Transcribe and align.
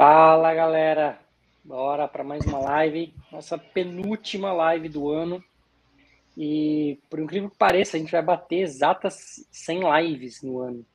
Fala 0.00 0.54
galera, 0.54 1.20
bora 1.62 2.08
para 2.08 2.24
mais 2.24 2.46
uma 2.46 2.58
live, 2.58 3.12
nossa 3.30 3.58
penúltima 3.58 4.50
live 4.50 4.88
do 4.88 5.10
ano. 5.10 5.44
E 6.34 6.98
por 7.10 7.18
incrível 7.20 7.50
que 7.50 7.58
pareça, 7.58 7.98
a 7.98 8.00
gente 8.00 8.10
vai 8.10 8.22
bater 8.22 8.60
exatas 8.60 9.46
100 9.52 9.80
lives 10.00 10.42
no 10.42 10.58
ano. 10.58 10.86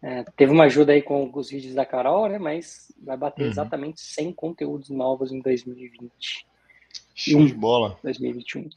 É, 0.00 0.24
teve 0.34 0.50
uma 0.50 0.64
ajuda 0.64 0.94
aí 0.94 1.02
com 1.02 1.30
os 1.34 1.50
vídeos 1.50 1.74
da 1.74 1.84
Carol, 1.84 2.26
né? 2.26 2.38
Mas 2.38 2.90
vai 3.02 3.18
bater 3.18 3.42
uhum. 3.42 3.50
exatamente 3.50 4.00
100 4.00 4.32
conteúdos 4.32 4.88
novos 4.88 5.30
em 5.30 5.40
2020. 5.40 6.46
Show 7.14 7.44
de 7.44 7.52
bola. 7.52 7.98
2021. 8.02 8.70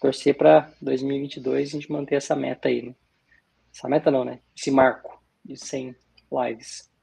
Torcer 0.00 0.34
para 0.34 0.72
2022 0.80 1.68
a 1.68 1.70
gente 1.70 1.92
manter 1.92 2.14
essa 2.14 2.34
meta 2.34 2.68
aí, 2.68 2.80
né? 2.80 2.94
Essa 3.74 3.90
meta 3.90 4.10
não, 4.10 4.24
né? 4.24 4.40
Esse 4.56 4.70
marco 4.70 5.22
de 5.44 5.54
100 5.54 5.94
lives. 6.32 6.95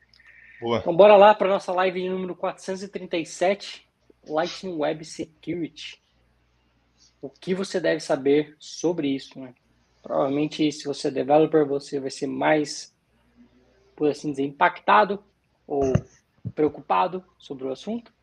Boa. 0.63 0.79
Então, 0.79 0.95
bora 0.95 1.17
lá 1.17 1.35
para 1.35 1.49
nossa 1.49 1.73
live 1.73 2.07
número 2.07 2.33
437, 2.37 3.85
Lightning 4.25 4.77
Web 4.77 5.03
Security. 5.03 6.01
O 7.21 7.29
que 7.29 7.53
você 7.53 7.81
deve 7.81 7.99
saber 7.99 8.55
sobre 8.57 9.09
isso, 9.09 9.37
né? 9.37 9.53
Provavelmente, 10.01 10.71
se 10.71 10.85
você 10.85 11.09
é 11.09 11.11
developer, 11.11 11.65
você 11.67 11.99
vai 11.99 12.09
ser 12.09 12.27
mais, 12.27 12.95
por 13.93 14.09
assim 14.09 14.31
dizer, 14.31 14.43
impactado 14.43 15.21
ou 15.67 15.91
preocupado 16.55 17.25
sobre 17.37 17.65
o 17.65 17.71
assunto. 17.71 18.13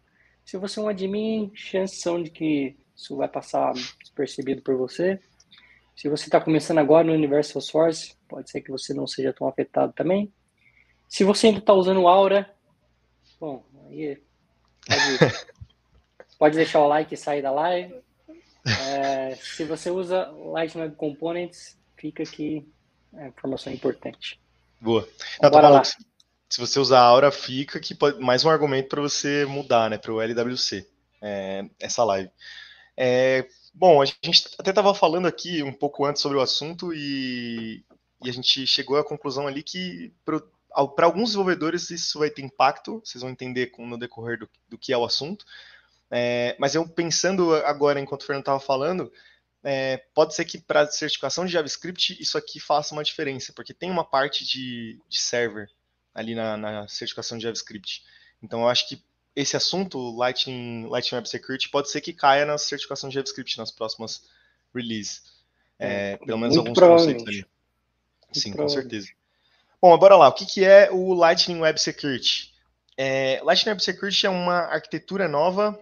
Se 0.42 0.56
você 0.56 0.80
é 0.80 0.82
um 0.82 0.88
admin, 0.88 1.52
chances 1.54 2.00
são 2.00 2.22
de 2.22 2.30
que 2.30 2.74
isso 2.96 3.16
vai 3.16 3.28
passar 3.28 3.74
despercebido 3.98 4.62
por 4.62 4.76
você. 4.76 5.20
Se 5.94 6.08
você 6.08 6.24
está 6.24 6.40
começando 6.40 6.78
agora 6.78 7.06
no 7.06 7.12
universo 7.12 7.60
Source, 7.60 8.14
pode 8.26 8.50
ser 8.50 8.62
que 8.62 8.70
você 8.70 8.94
não 8.94 9.06
seja 9.06 9.30
tão 9.30 9.46
afetado 9.46 9.92
também. 9.92 10.32
Se 11.10 11.24
você 11.24 11.48
ainda 11.48 11.58
está 11.58 11.74
usando 11.74 12.06
Aura, 12.06 12.48
bom, 13.40 13.64
aí 13.88 14.16
pode, 14.86 15.34
pode, 16.38 16.56
deixar 16.56 16.78
o 16.78 16.86
like 16.86 17.12
e 17.12 17.16
sair 17.16 17.42
da 17.42 17.50
live. 17.50 18.00
É, 18.64 19.34
se 19.34 19.64
você 19.64 19.90
usa 19.90 20.30
Lightning 20.30 20.82
Web 20.84 20.94
Components, 20.94 21.76
fica 21.96 22.22
aqui 22.22 22.64
a 23.12 23.26
informação 23.26 23.72
importante. 23.72 24.40
Boa. 24.80 25.06
Não, 25.42 25.50
Bora 25.50 25.68
lá. 25.68 25.82
Se 25.84 26.60
você 26.60 26.78
usar 26.78 27.00
Aura, 27.00 27.32
fica 27.32 27.80
que 27.80 27.96
mais 28.20 28.44
um 28.44 28.50
argumento 28.50 28.88
para 28.88 29.02
você 29.02 29.44
mudar, 29.44 29.90
né, 29.90 29.98
para 29.98 30.12
o 30.12 30.22
LWC, 30.22 30.86
é, 31.20 31.68
essa 31.80 32.04
live. 32.04 32.30
É, 32.96 33.48
bom, 33.74 34.00
a 34.00 34.04
gente 34.04 34.48
até 34.56 34.70
estava 34.70 34.94
falando 34.94 35.26
aqui 35.26 35.60
um 35.60 35.72
pouco 35.72 36.04
antes 36.04 36.22
sobre 36.22 36.38
o 36.38 36.40
assunto 36.40 36.94
e, 36.94 37.84
e 38.22 38.30
a 38.30 38.32
gente 38.32 38.64
chegou 38.64 38.96
à 38.96 39.04
conclusão 39.04 39.48
ali 39.48 39.62
que 39.62 40.12
pro, 40.24 40.40
para 40.94 41.06
alguns 41.06 41.30
desenvolvedores 41.30 41.90
isso 41.90 42.18
vai 42.18 42.30
ter 42.30 42.42
impacto, 42.42 43.00
vocês 43.04 43.22
vão 43.22 43.30
entender 43.30 43.72
no 43.78 43.98
decorrer 43.98 44.38
do, 44.38 44.48
do 44.68 44.78
que 44.78 44.92
é 44.92 44.98
o 44.98 45.04
assunto. 45.04 45.44
É, 46.10 46.56
mas 46.58 46.74
eu 46.74 46.88
pensando 46.88 47.54
agora, 47.54 48.00
enquanto 48.00 48.22
o 48.22 48.26
Fernando 48.26 48.42
estava 48.42 48.60
falando, 48.60 49.12
é, 49.62 49.98
pode 50.14 50.34
ser 50.34 50.44
que 50.44 50.58
para 50.58 50.86
certificação 50.86 51.44
de 51.44 51.52
JavaScript 51.52 52.20
isso 52.20 52.36
aqui 52.36 52.58
faça 52.58 52.94
uma 52.94 53.04
diferença, 53.04 53.52
porque 53.52 53.74
tem 53.74 53.90
uma 53.90 54.04
parte 54.04 54.44
de, 54.44 55.00
de 55.08 55.18
server 55.20 55.70
ali 56.14 56.34
na, 56.34 56.56
na, 56.56 56.88
certificação 56.88 57.38
de 57.38 57.44
JavaScript. 57.44 58.02
Então 58.42 58.62
eu 58.62 58.68
acho 58.68 58.88
que 58.88 59.02
esse 59.36 59.56
assunto, 59.56 60.16
Lightning, 60.16 60.86
Lightning 60.88 61.16
Web 61.16 61.28
Security, 61.28 61.68
pode 61.68 61.90
ser 61.90 62.00
que 62.00 62.12
caia 62.12 62.44
na 62.44 62.58
certificação 62.58 63.08
de 63.08 63.14
JavaScript 63.14 63.58
nas 63.58 63.70
próximas 63.70 64.24
releases. 64.74 65.22
É, 65.78 66.16
pelo 66.18 66.38
menos 66.38 66.56
Muito 66.56 66.82
alguns 66.82 67.02
conceitos 67.02 67.26
ali. 67.26 67.46
Sim, 68.32 68.52
com 68.52 68.68
certeza. 68.68 69.08
Bom, 69.82 69.96
bora 69.96 70.14
lá. 70.14 70.28
O 70.28 70.34
que, 70.34 70.44
que 70.44 70.62
é 70.62 70.90
o 70.90 71.14
Lightning 71.14 71.60
Web 71.60 71.80
Security? 71.80 72.52
É, 72.98 73.40
Lightning 73.42 73.70
Web 73.70 73.82
Security 73.82 74.26
é 74.26 74.28
uma 74.28 74.58
arquitetura 74.66 75.26
nova, 75.26 75.78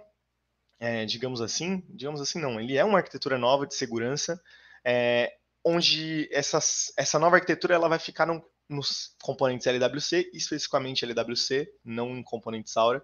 é, 0.78 1.04
digamos 1.04 1.40
assim, 1.40 1.82
digamos 1.88 2.20
assim 2.20 2.40
não, 2.40 2.60
ele 2.60 2.76
é 2.76 2.84
uma 2.84 2.98
arquitetura 2.98 3.36
nova 3.36 3.66
de 3.66 3.74
segurança, 3.74 4.40
é, 4.84 5.34
onde 5.64 6.28
essas, 6.30 6.92
essa 6.96 7.18
nova 7.18 7.36
arquitetura 7.36 7.74
ela 7.74 7.88
vai 7.88 7.98
ficar 7.98 8.24
no, 8.24 8.40
nos 8.68 9.16
componentes 9.20 9.66
LWC, 9.66 10.30
especificamente 10.32 11.04
LWC, 11.04 11.68
não 11.84 12.16
em 12.16 12.22
componentes 12.22 12.76
Aura, 12.76 13.02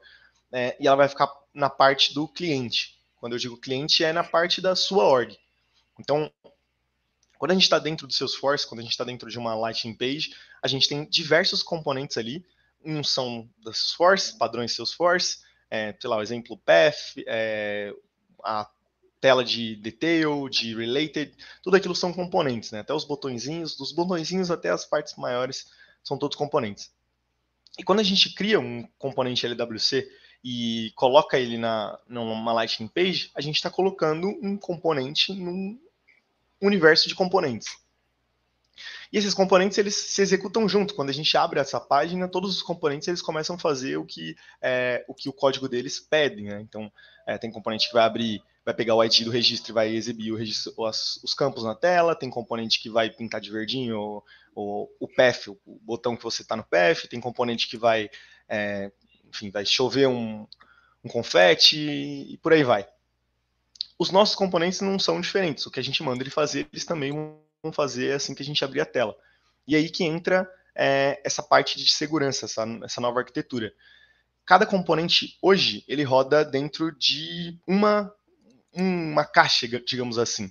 é, 0.53 0.77
e 0.79 0.87
ela 0.87 0.97
vai 0.97 1.09
ficar 1.09 1.29
na 1.53 1.69
parte 1.69 2.15
do 2.15 2.29
cliente. 2.29 2.97
Quando 3.17 3.33
eu 3.33 3.39
digo 3.41 3.61
cliente, 3.61 4.05
é 4.05 4.13
na 4.13 4.23
parte 4.23 4.61
da 4.61 4.77
sua 4.77 5.03
org. 5.03 5.37
Então, 5.99 6.31
quando 7.45 7.51
a 7.51 7.55
gente 7.57 7.65
está 7.65 7.79
dentro 7.79 8.07
do 8.07 8.13
Salesforce, 8.15 8.67
quando 8.67 8.79
a 8.79 8.83
gente 8.83 8.93
está 8.93 9.05
dentro 9.05 9.31
de 9.31 9.39
uma 9.39 9.55
Lightning 9.55 9.93
Page, 9.93 10.35
a 10.63 10.67
gente 10.67 10.89
tem 10.89 11.05
diversos 11.05 11.63
componentes 11.63 12.17
ali. 12.17 12.43
Um 12.83 13.05
são 13.05 13.47
da 13.63 13.71
Salesforce, 13.71 14.39
padrões 14.39 14.75
Salesforce, 14.75 15.41
é, 15.71 15.95
sei 16.01 16.09
lá, 16.09 16.17
o 16.17 16.23
exemplo 16.23 16.57
Path, 16.57 17.19
é, 17.27 17.93
a 18.43 18.67
tela 19.21 19.45
de 19.45 19.77
detail, 19.77 20.49
de 20.49 20.75
related, 20.75 21.35
tudo 21.63 21.77
aquilo 21.77 21.95
são 21.95 22.15
componentes, 22.15 22.73
né? 22.73 22.81
Até 22.81 22.95
os 22.95 23.05
botõezinhos, 23.05 23.77
dos 23.77 23.93
botõezinhos 23.93 24.51
até 24.51 24.71
as 24.71 24.87
partes 24.87 25.15
maiores, 25.17 25.67
são 26.03 26.17
todos 26.17 26.39
componentes. 26.39 26.91
E 27.79 27.85
quando 27.85 28.01
a 28.01 28.05
gente 28.05 28.33
cria 28.33 28.59
um 28.59 28.89
componente 28.97 29.45
LWC 29.45 30.11
e 30.43 30.93
coloca 30.97 31.39
ele 31.39 31.59
na 31.59 31.99
numa 32.09 32.55
Lightning 32.55 32.89
Page, 32.89 33.31
a 33.35 33.43
gente 33.43 33.57
está 33.57 33.69
colocando 33.69 34.29
um 34.43 34.57
componente 34.57 35.35
num 35.35 35.79
universo 36.61 37.09
de 37.09 37.15
componentes. 37.15 37.69
E 39.13 39.17
esses 39.17 39.33
componentes 39.33 39.79
eles 39.79 39.95
se 39.95 40.21
executam 40.23 40.69
junto. 40.69 40.95
Quando 40.95 41.11
a 41.11 41.13
gente 41.13 41.37
abre 41.37 41.61
essa 41.61 41.81
página, 41.81 42.27
todos 42.27 42.57
os 42.57 42.63
componentes 42.63 43.07
eles 43.07 43.23
começam 43.23 43.55
a 43.55 43.59
fazer 43.59 43.97
o 43.97 44.05
que 44.05 44.35
é, 44.61 45.05
o 45.07 45.15
que 45.15 45.29
o 45.29 45.33
código 45.33 45.69
deles 45.69 46.01
pede. 46.01 46.43
Né? 46.43 46.61
Então, 46.61 46.91
é, 47.25 47.39
tem 47.39 47.51
componente 47.51 47.87
que 47.87 47.95
vai 47.95 48.03
abrir, 48.03 48.43
vai 48.65 48.75
pegar 48.75 48.97
o 48.97 49.05
ID 49.05 49.23
do 49.23 49.31
registro 49.31 49.71
e 49.71 49.75
vai 49.75 49.95
exibir 49.95 50.33
o 50.33 50.37
registro, 50.37 50.73
os, 50.77 51.21
os 51.23 51.33
campos 51.33 51.63
na 51.63 51.77
tela. 51.77 52.17
Tem 52.17 52.29
componente 52.29 52.83
que 52.83 52.91
vai 52.91 53.09
pintar 53.09 53.41
de 53.41 53.53
verdinho 53.53 54.01
o, 54.01 54.25
o, 54.55 54.89
o 54.99 55.09
path, 55.09 55.47
o 55.47 55.79
botão 55.83 56.17
que 56.17 56.25
você 56.25 56.43
está 56.43 56.57
no 56.57 56.65
path. 56.65 57.07
Tem 57.09 57.21
componente 57.21 57.69
que 57.69 57.77
vai, 57.77 58.11
é, 58.49 58.91
enfim, 59.29 59.49
vai 59.49 59.65
chover 59.65 60.09
um, 60.09 60.45
um 61.05 61.09
confete 61.09 61.79
e 61.79 62.37
por 62.39 62.53
aí 62.53 62.65
vai. 62.65 62.85
Os 63.99 64.11
nossos 64.11 64.35
componentes 64.35 64.81
não 64.81 64.99
são 64.99 65.21
diferentes. 65.21 65.67
O 65.67 65.71
que 65.71 65.81
a 65.81 65.83
gente 65.83 66.03
manda 66.03 66.23
ele 66.23 66.31
fazer, 66.31 66.69
eles 66.73 66.85
também 66.85 67.13
vão 67.13 67.73
fazer 67.73 68.13
assim 68.13 68.35
que 68.35 68.43
a 68.43 68.45
gente 68.45 68.65
abrir 68.65 68.81
a 68.81 68.87
tela. 68.87 69.17
E 69.67 69.77
aí 69.77 69.89
que 69.89 70.05
entra 70.05 70.51
é, 70.75 71.21
essa 71.25 71.43
parte 71.43 71.79
de 71.79 71.91
segurança, 71.91 72.47
essa, 72.47 72.65
essa 72.83 73.01
nova 73.01 73.21
arquitetura. 73.21 73.73
Cada 74.45 74.67
componente 74.67 75.39
hoje 75.41 75.85
ele 75.89 76.03
roda 76.03 76.45
dentro 76.45 76.93
de 76.93 77.59
uma 77.67 78.13
uma 78.77 79.25
caixa, 79.25 79.69
digamos 79.69 80.19
assim, 80.19 80.51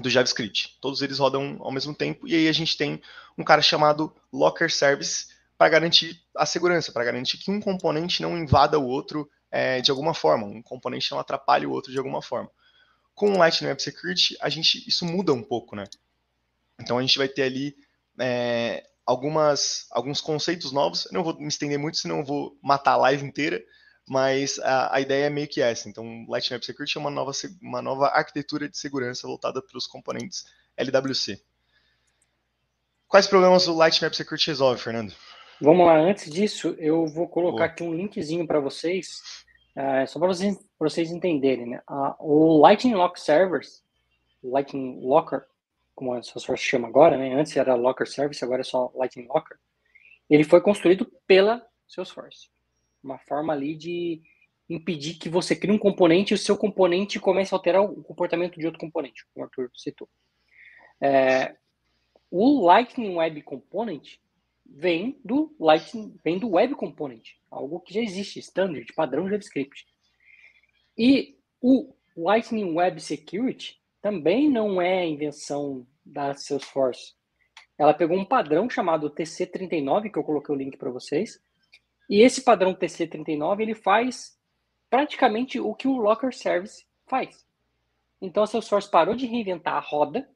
do 0.00 0.08
JavaScript. 0.08 0.78
Todos 0.80 1.02
eles 1.02 1.18
rodam 1.18 1.56
ao 1.60 1.72
mesmo 1.72 1.92
tempo 1.92 2.28
e 2.28 2.34
aí 2.34 2.48
a 2.48 2.52
gente 2.52 2.76
tem 2.76 3.02
um 3.36 3.42
cara 3.42 3.60
chamado 3.60 4.14
Locker 4.32 4.72
Service 4.72 5.26
para 5.58 5.68
garantir 5.68 6.20
a 6.36 6.46
segurança, 6.46 6.92
para 6.92 7.04
garantir 7.04 7.38
que 7.38 7.50
um 7.50 7.60
componente 7.60 8.22
não 8.22 8.38
invada 8.38 8.78
o 8.78 8.86
outro 8.86 9.28
é, 9.54 9.80
de 9.80 9.88
alguma 9.92 10.12
forma, 10.12 10.44
um 10.44 10.60
componente 10.60 11.12
não 11.12 11.20
atrapalhe 11.20 11.64
o 11.64 11.70
outro 11.70 11.92
de 11.92 11.98
alguma 11.98 12.20
forma. 12.20 12.50
Com 13.14 13.34
o 13.34 13.38
Lightning 13.38 13.68
Web 13.68 13.80
Security, 13.80 14.36
a 14.40 14.48
gente, 14.48 14.82
isso 14.88 15.06
muda 15.06 15.32
um 15.32 15.44
pouco, 15.44 15.76
né? 15.76 15.84
Então 16.80 16.98
a 16.98 17.00
gente 17.00 17.16
vai 17.16 17.28
ter 17.28 17.42
ali 17.42 17.76
é, 18.18 18.84
algumas, 19.06 19.86
alguns 19.92 20.20
conceitos 20.20 20.72
novos. 20.72 21.06
Eu 21.06 21.12
não 21.12 21.22
vou 21.22 21.38
me 21.38 21.46
estender 21.46 21.78
muito, 21.78 21.98
senão 21.98 22.18
eu 22.18 22.24
vou 22.24 22.58
matar 22.60 22.94
a 22.94 22.96
live 22.96 23.24
inteira, 23.24 23.62
mas 24.08 24.58
a, 24.58 24.96
a 24.96 25.00
ideia 25.00 25.26
é 25.26 25.30
meio 25.30 25.46
que 25.46 25.62
essa. 25.62 25.88
Então, 25.88 26.26
Lightning 26.28 26.54
Web 26.54 26.66
Security 26.66 26.98
é 26.98 27.00
uma 27.00 27.10
nova, 27.12 27.30
uma 27.62 27.80
nova 27.80 28.08
arquitetura 28.08 28.68
de 28.68 28.76
segurança 28.76 29.28
voltada 29.28 29.62
para 29.62 29.78
os 29.78 29.86
componentes 29.86 30.46
LWC. 30.76 31.40
Quais 33.06 33.28
problemas 33.28 33.68
o 33.68 33.76
Lightning 33.76 34.06
Web 34.06 34.16
Security 34.16 34.48
resolve, 34.48 34.82
Fernando? 34.82 35.14
Vamos 35.60 35.86
lá, 35.86 35.96
antes 35.96 36.28
disso, 36.28 36.74
eu 36.76 37.06
vou 37.06 37.28
colocar 37.28 37.56
Boa. 37.58 37.66
aqui 37.66 37.84
um 37.84 37.94
linkzinho 37.94 38.44
para 38.48 38.58
vocês 38.58 39.43
é, 39.76 40.06
só 40.06 40.18
para 40.18 40.28
vocês, 40.28 40.58
vocês 40.78 41.10
entenderem, 41.10 41.66
né? 41.66 41.82
o 42.20 42.58
Lightning 42.58 42.94
Lock 42.94 43.20
Servers, 43.20 43.82
Lightning 44.42 45.00
Locker, 45.00 45.44
como 45.94 46.12
a 46.12 46.22
Salesforce 46.22 46.62
chama 46.62 46.88
agora, 46.88 47.16
né? 47.16 47.34
Antes 47.34 47.56
era 47.56 47.74
Locker 47.74 48.06
Service, 48.06 48.44
agora 48.44 48.60
é 48.60 48.64
só 48.64 48.92
Lightning 48.94 49.26
Locker. 49.26 49.56
Ele 50.28 50.44
foi 50.44 50.60
construído 50.60 51.10
pela 51.26 51.64
Salesforce. 51.86 52.48
Uma 53.02 53.18
forma 53.18 53.52
ali 53.52 53.74
de 53.76 54.22
impedir 54.68 55.14
que 55.14 55.28
você 55.28 55.54
crie 55.54 55.72
um 55.72 55.78
componente 55.78 56.32
e 56.32 56.36
o 56.36 56.38
seu 56.38 56.56
componente 56.56 57.20
comece 57.20 57.54
a 57.54 57.58
alterar 57.58 57.82
o 57.82 58.02
comportamento 58.02 58.58
de 58.58 58.66
outro 58.66 58.80
componente, 58.80 59.24
como 59.32 59.44
o 59.44 59.48
Arthur 59.48 59.70
citou. 59.74 60.08
É, 61.00 61.54
o 62.30 62.64
Lightning 62.64 63.14
Web 63.14 63.42
Component 63.42 64.16
vem 64.64 65.20
do 65.24 65.54
Lightning, 65.60 66.18
vem 66.24 66.38
do 66.38 66.50
Web 66.50 66.74
Component, 66.74 67.32
algo 67.54 67.80
que 67.80 67.94
já 67.94 68.00
existe, 68.00 68.40
standard, 68.40 68.92
padrão 68.94 69.28
JavaScript. 69.28 69.86
E 70.96 71.36
o 71.60 71.94
Lightning 72.16 72.74
Web 72.74 73.00
Security 73.00 73.80
também 74.02 74.50
não 74.50 74.80
é 74.80 75.06
invenção 75.06 75.86
da 76.04 76.34
Salesforce. 76.34 77.14
Ela 77.78 77.94
pegou 77.94 78.16
um 78.16 78.24
padrão 78.24 78.68
chamado 78.68 79.10
TC39, 79.10 80.12
que 80.12 80.18
eu 80.18 80.24
coloquei 80.24 80.54
o 80.54 80.58
link 80.58 80.76
para 80.76 80.90
vocês, 80.90 81.40
E 82.08 82.20
esse 82.20 82.42
padrão 82.42 82.74
TC39 82.74 83.60
ele 83.60 83.74
faz 83.74 84.38
praticamente 84.90 85.58
o 85.58 85.74
que 85.74 85.88
o 85.88 85.96
Locker 85.96 86.34
Service 86.34 86.84
faz. 87.06 87.46
Então 88.20 88.42
a 88.42 88.46
Salesforce 88.46 88.90
parou 88.90 89.14
de 89.14 89.26
reinventar 89.26 89.74
a 89.74 89.80
roda 89.80 90.28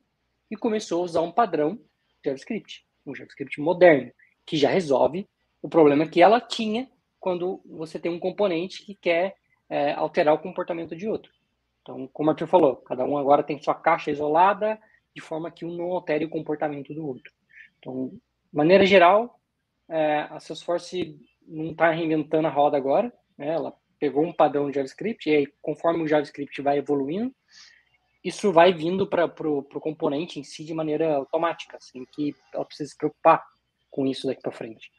e 0.51 0.57
começou 0.57 1.03
a 1.03 1.05
usar 1.05 1.21
um 1.21 1.31
padrão 1.31 1.79
JavaScript, 2.25 2.87
um 3.07 3.15
JavaScript 3.15 3.61
moderno, 3.61 4.11
que 4.47 4.57
já 4.57 4.71
resolve 4.71 5.29
o 5.61 5.69
problema 5.69 6.09
que 6.09 6.23
ela 6.23 6.41
tinha 6.41 6.91
quando 7.29 7.61
você 7.67 7.99
tem 7.99 8.11
um 8.11 8.19
componente 8.19 8.83
que 8.83 8.95
quer 8.95 9.37
é, 9.69 9.93
alterar 9.93 10.33
o 10.33 10.39
comportamento 10.39 10.97
de 10.97 11.07
outro. 11.07 11.31
Então, 11.83 12.09
como 12.11 12.31
o 12.31 12.33
Arthur 12.33 12.47
falou, 12.47 12.77
cada 12.77 13.05
um 13.05 13.19
agora 13.19 13.43
tem 13.43 13.63
sua 13.63 13.75
caixa 13.75 14.11
isolada, 14.11 14.81
de 15.15 15.21
forma 15.21 15.51
que 15.51 15.67
um 15.67 15.77
não 15.77 15.93
altere 15.93 16.25
o 16.25 16.31
comportamento 16.31 16.95
do 16.95 17.07
outro. 17.07 17.31
Então, 17.79 18.09
de 18.09 18.21
maneira 18.51 18.87
geral, 18.87 19.39
é, 19.91 20.21
a 20.31 20.41
Salesforce 20.41 21.21
não 21.47 21.73
está 21.73 21.91
reinventando 21.91 22.49
a 22.49 22.51
roda 22.51 22.79
agora, 22.79 23.13
né? 23.37 23.49
ela 23.49 23.77
pegou 24.01 24.25
um 24.25 24.33
padrão 24.33 24.71
de 24.71 24.77
JavaScript 24.77 25.29
e 25.29 25.35
aí, 25.35 25.47
conforme 25.61 26.03
o 26.03 26.09
JavaScript 26.09 26.63
vai 26.63 26.79
evoluindo, 26.79 27.35
isso 28.25 28.51
vai 28.51 28.73
vindo 28.73 29.07
para 29.07 29.27
o 29.27 29.63
componente 29.81 30.41
em 30.41 30.45
si 30.45 30.65
de 30.65 30.73
maneira 30.73 31.15
automática, 31.15 31.77
sem 31.79 32.07
que 32.07 32.35
ela 32.55 32.65
precise 32.65 32.93
se 32.93 32.97
preocupar 32.97 33.45
com 33.91 34.07
isso 34.07 34.27
daqui 34.27 34.41
para 34.41 34.51
frente. 34.51 34.91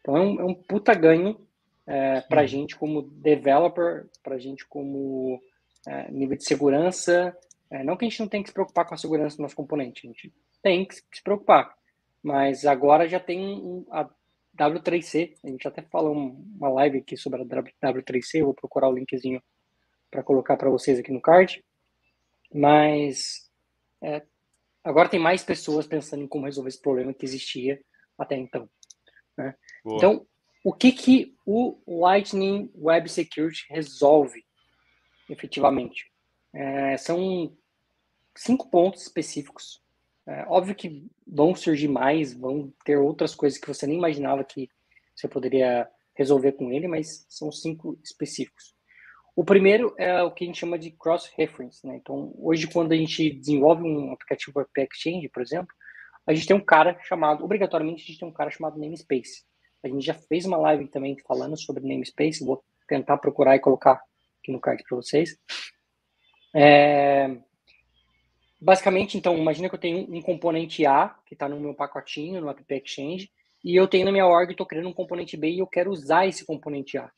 Então 0.00 0.16
é 0.16 0.20
um, 0.20 0.40
é 0.40 0.44
um 0.44 0.54
puta 0.54 0.94
ganho 0.94 1.45
é, 1.86 2.20
para 2.22 2.42
a 2.42 2.46
gente 2.46 2.76
como 2.76 3.02
developer, 3.02 4.06
para 4.22 4.34
a 4.34 4.38
gente 4.38 4.66
como 4.66 5.40
é, 5.86 6.10
nível 6.10 6.36
de 6.36 6.44
segurança. 6.44 7.36
É, 7.70 7.82
não 7.84 7.96
que 7.96 8.04
a 8.04 8.08
gente 8.08 8.20
não 8.20 8.28
tenha 8.28 8.42
que 8.42 8.48
se 8.48 8.54
preocupar 8.54 8.86
com 8.86 8.94
a 8.94 8.98
segurança 8.98 9.36
do 9.36 9.42
nosso 9.42 9.56
componente, 9.56 10.06
a 10.06 10.10
gente 10.10 10.32
tem 10.62 10.84
que 10.84 10.94
se 10.94 11.22
preocupar. 11.22 11.74
Mas 12.22 12.66
agora 12.66 13.08
já 13.08 13.20
tem 13.20 13.40
um, 13.40 13.86
a 13.90 14.08
W3C, 14.56 15.34
a 15.44 15.48
gente 15.48 15.68
até 15.68 15.82
falou 15.82 16.12
uma 16.12 16.68
live 16.70 16.98
aqui 16.98 17.16
sobre 17.16 17.42
a 17.42 17.44
W3C, 17.44 18.40
eu 18.40 18.46
vou 18.46 18.54
procurar 18.54 18.88
o 18.88 18.92
linkzinho 18.92 19.40
para 20.10 20.22
colocar 20.22 20.56
para 20.56 20.70
vocês 20.70 20.98
aqui 20.98 21.12
no 21.12 21.20
card. 21.20 21.62
Mas 22.52 23.48
é, 24.02 24.22
agora 24.82 25.08
tem 25.08 25.20
mais 25.20 25.44
pessoas 25.44 25.86
pensando 25.86 26.22
em 26.22 26.28
como 26.28 26.46
resolver 26.46 26.68
esse 26.68 26.80
problema 26.80 27.12
que 27.12 27.24
existia 27.24 27.80
até 28.18 28.36
então. 28.36 28.68
Né? 29.36 29.54
Então, 29.84 30.26
o 30.66 30.72
que, 30.72 30.90
que 30.90 31.32
o 31.46 31.78
Lightning 31.86 32.72
Web 32.74 33.08
Security 33.08 33.64
resolve 33.70 34.44
efetivamente? 35.30 36.10
É, 36.52 36.96
são 36.96 37.56
cinco 38.34 38.68
pontos 38.68 39.02
específicos. 39.02 39.80
É, 40.26 40.44
óbvio 40.48 40.74
que 40.74 41.06
vão 41.24 41.54
surgir 41.54 41.86
mais, 41.86 42.34
vão 42.34 42.74
ter 42.84 42.96
outras 42.96 43.32
coisas 43.32 43.60
que 43.60 43.68
você 43.68 43.86
nem 43.86 43.96
imaginava 43.96 44.42
que 44.42 44.68
você 45.14 45.28
poderia 45.28 45.88
resolver 46.16 46.50
com 46.50 46.72
ele, 46.72 46.88
mas 46.88 47.24
são 47.28 47.52
cinco 47.52 47.96
específicos. 48.02 48.74
O 49.36 49.44
primeiro 49.44 49.94
é 49.96 50.20
o 50.20 50.32
que 50.32 50.42
a 50.42 50.46
gente 50.48 50.58
chama 50.58 50.76
de 50.76 50.90
cross-reference. 50.90 51.86
Né? 51.86 51.94
Então, 51.94 52.34
hoje, 52.38 52.66
quando 52.66 52.90
a 52.90 52.96
gente 52.96 53.30
desenvolve 53.30 53.84
um 53.84 54.12
aplicativo 54.12 54.52
para 54.52 54.82
Exchange, 54.82 55.28
por 55.28 55.42
exemplo, 55.42 55.72
a 56.26 56.34
gente 56.34 56.48
tem 56.48 56.56
um 56.56 56.64
cara 56.64 56.98
chamado, 57.04 57.44
obrigatoriamente, 57.44 58.02
a 58.02 58.06
gente 58.06 58.18
tem 58.18 58.28
um 58.28 58.32
cara 58.32 58.50
chamado 58.50 58.80
namespace. 58.80 59.44
A 59.82 59.88
gente 59.88 60.04
já 60.04 60.14
fez 60.14 60.44
uma 60.44 60.56
live 60.56 60.88
também 60.88 61.16
falando 61.26 61.56
sobre 61.56 61.86
namespace, 61.86 62.44
vou 62.44 62.62
tentar 62.88 63.18
procurar 63.18 63.56
e 63.56 63.60
colocar 63.60 64.00
aqui 64.40 64.52
no 64.52 64.60
card 64.60 64.82
para 64.82 64.96
vocês. 64.96 65.36
É... 66.54 67.36
Basicamente, 68.60 69.18
então, 69.18 69.36
imagina 69.36 69.68
que 69.68 69.74
eu 69.74 69.80
tenho 69.80 69.98
um 70.10 70.22
componente 70.22 70.86
A, 70.86 71.14
que 71.26 71.34
está 71.34 71.48
no 71.48 71.60
meu 71.60 71.74
pacotinho, 71.74 72.40
no 72.40 72.48
App 72.48 72.64
Exchange, 72.68 73.30
e 73.62 73.76
eu 73.76 73.86
tenho 73.86 74.06
na 74.06 74.12
minha 74.12 74.26
org, 74.26 74.50
estou 74.50 74.66
criando 74.66 74.88
um 74.88 74.94
componente 74.94 75.36
B 75.36 75.50
e 75.50 75.58
eu 75.58 75.66
quero 75.66 75.90
usar 75.90 76.26
esse 76.26 76.44
componente 76.44 76.96
A. 76.96 77.10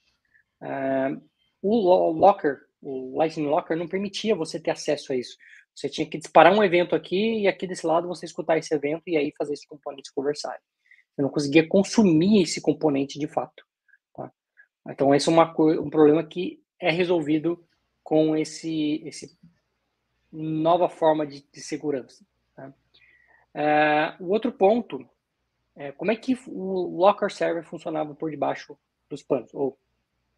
É, 0.60 1.16
o 1.62 2.10
Locker, 2.10 2.58
o 2.82 3.16
Lightning 3.16 3.46
Locker, 3.46 3.76
não 3.76 3.86
permitia 3.86 4.34
você 4.34 4.58
ter 4.58 4.70
acesso 4.70 5.12
a 5.12 5.16
isso. 5.16 5.36
Você 5.74 5.88
tinha 5.88 6.08
que 6.08 6.18
disparar 6.18 6.52
um 6.52 6.62
evento 6.64 6.96
aqui 6.96 7.40
e 7.40 7.46
aqui 7.46 7.66
desse 7.66 7.86
lado 7.86 8.08
você 8.08 8.26
escutar 8.26 8.58
esse 8.58 8.74
evento 8.74 9.02
e 9.06 9.16
aí 9.16 9.32
fazer 9.38 9.52
esses 9.52 9.66
componentes 9.66 10.10
conversarem. 10.10 10.60
Você 11.18 11.22
não 11.22 11.30
conseguia 11.30 11.66
consumir 11.66 12.42
esse 12.42 12.60
componente 12.60 13.18
de 13.18 13.26
fato. 13.26 13.66
Tá? 14.14 14.30
Então, 14.88 15.12
esse 15.12 15.28
é 15.28 15.32
uma, 15.32 15.52
um 15.80 15.90
problema 15.90 16.22
que 16.22 16.62
é 16.78 16.92
resolvido 16.92 17.60
com 18.04 18.36
esse, 18.36 19.02
esse 19.04 19.36
nova 20.30 20.88
forma 20.88 21.26
de, 21.26 21.44
de 21.52 21.60
segurança. 21.60 22.24
Tá? 22.54 22.72
É, 23.52 24.14
o 24.20 24.28
outro 24.28 24.52
ponto 24.52 25.04
é 25.74 25.90
como 25.90 26.12
é 26.12 26.14
que 26.14 26.38
o 26.46 26.96
Locker 26.96 27.32
Server 27.32 27.64
funcionava 27.64 28.14
por 28.14 28.30
debaixo 28.30 28.78
dos 29.10 29.20
panos, 29.20 29.52
ou 29.52 29.76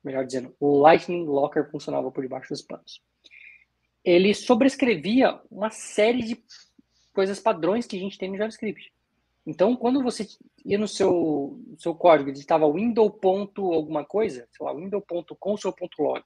melhor 0.02 0.24
dizendo, 0.24 0.56
o 0.58 0.80
Lightning 0.80 1.26
Locker 1.26 1.70
funcionava 1.70 2.10
por 2.10 2.22
debaixo 2.22 2.48
dos 2.48 2.62
panos. 2.62 3.02
Ele 4.02 4.32
sobrescrevia 4.32 5.38
uma 5.50 5.68
série 5.68 6.22
de 6.22 6.42
coisas 7.12 7.38
padrões 7.38 7.86
que 7.86 7.98
a 7.98 8.00
gente 8.00 8.16
tem 8.16 8.30
no 8.30 8.38
JavaScript. 8.38 8.90
Então, 9.46 9.74
quando 9.74 10.02
você 10.02 10.26
ia 10.64 10.78
no 10.78 10.86
seu, 10.86 11.58
seu 11.78 11.94
código 11.94 12.32
digitava 12.32 12.70
window 12.70 13.10
ponto 13.10 13.72
alguma 13.72 14.04
coisa, 14.04 14.46
sei 14.50 14.66
lá, 14.66 14.74
window.console.log, 14.74 16.22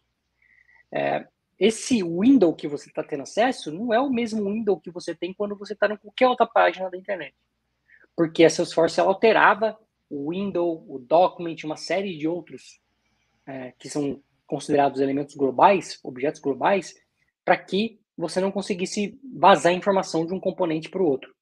é, 0.93 1.27
esse 1.59 2.03
window 2.03 2.53
que 2.55 2.67
você 2.67 2.89
está 2.89 3.03
tendo 3.03 3.23
acesso 3.23 3.73
não 3.73 3.95
é 3.95 4.01
o 4.01 4.11
mesmo 4.11 4.45
window 4.45 4.79
que 4.81 4.91
você 4.91 5.15
tem 5.15 5.33
quando 5.33 5.57
você 5.57 5.73
está 5.73 5.87
em 5.87 5.97
qualquer 5.97 6.29
outra 6.29 6.47
página 6.47 6.91
da 6.91 6.97
internet. 6.97 7.35
Porque 8.17 8.45
a 8.45 8.51
Salesforce 8.51 9.01
alterava 9.01 9.79
o 10.11 10.31
window, 10.31 10.85
o 10.89 10.99
document, 10.99 11.57
uma 11.65 11.77
série 11.77 12.17
de 12.17 12.27
outros 12.27 12.81
é, 13.47 13.73
que 13.79 13.89
são 13.89 14.21
considerados 14.47 15.01
elementos 15.01 15.35
globais, 15.35 15.99
objetos 16.03 16.41
globais, 16.41 16.95
para 17.45 17.57
que 17.57 18.01
você 18.17 18.41
não 18.41 18.53
conseguisse 18.53 19.19
vazar 19.37 19.73
informação 19.73 20.27
de 20.27 20.33
um 20.33 20.41
componente 20.41 20.89
para 20.89 21.03
o 21.03 21.07
outro. 21.07 21.35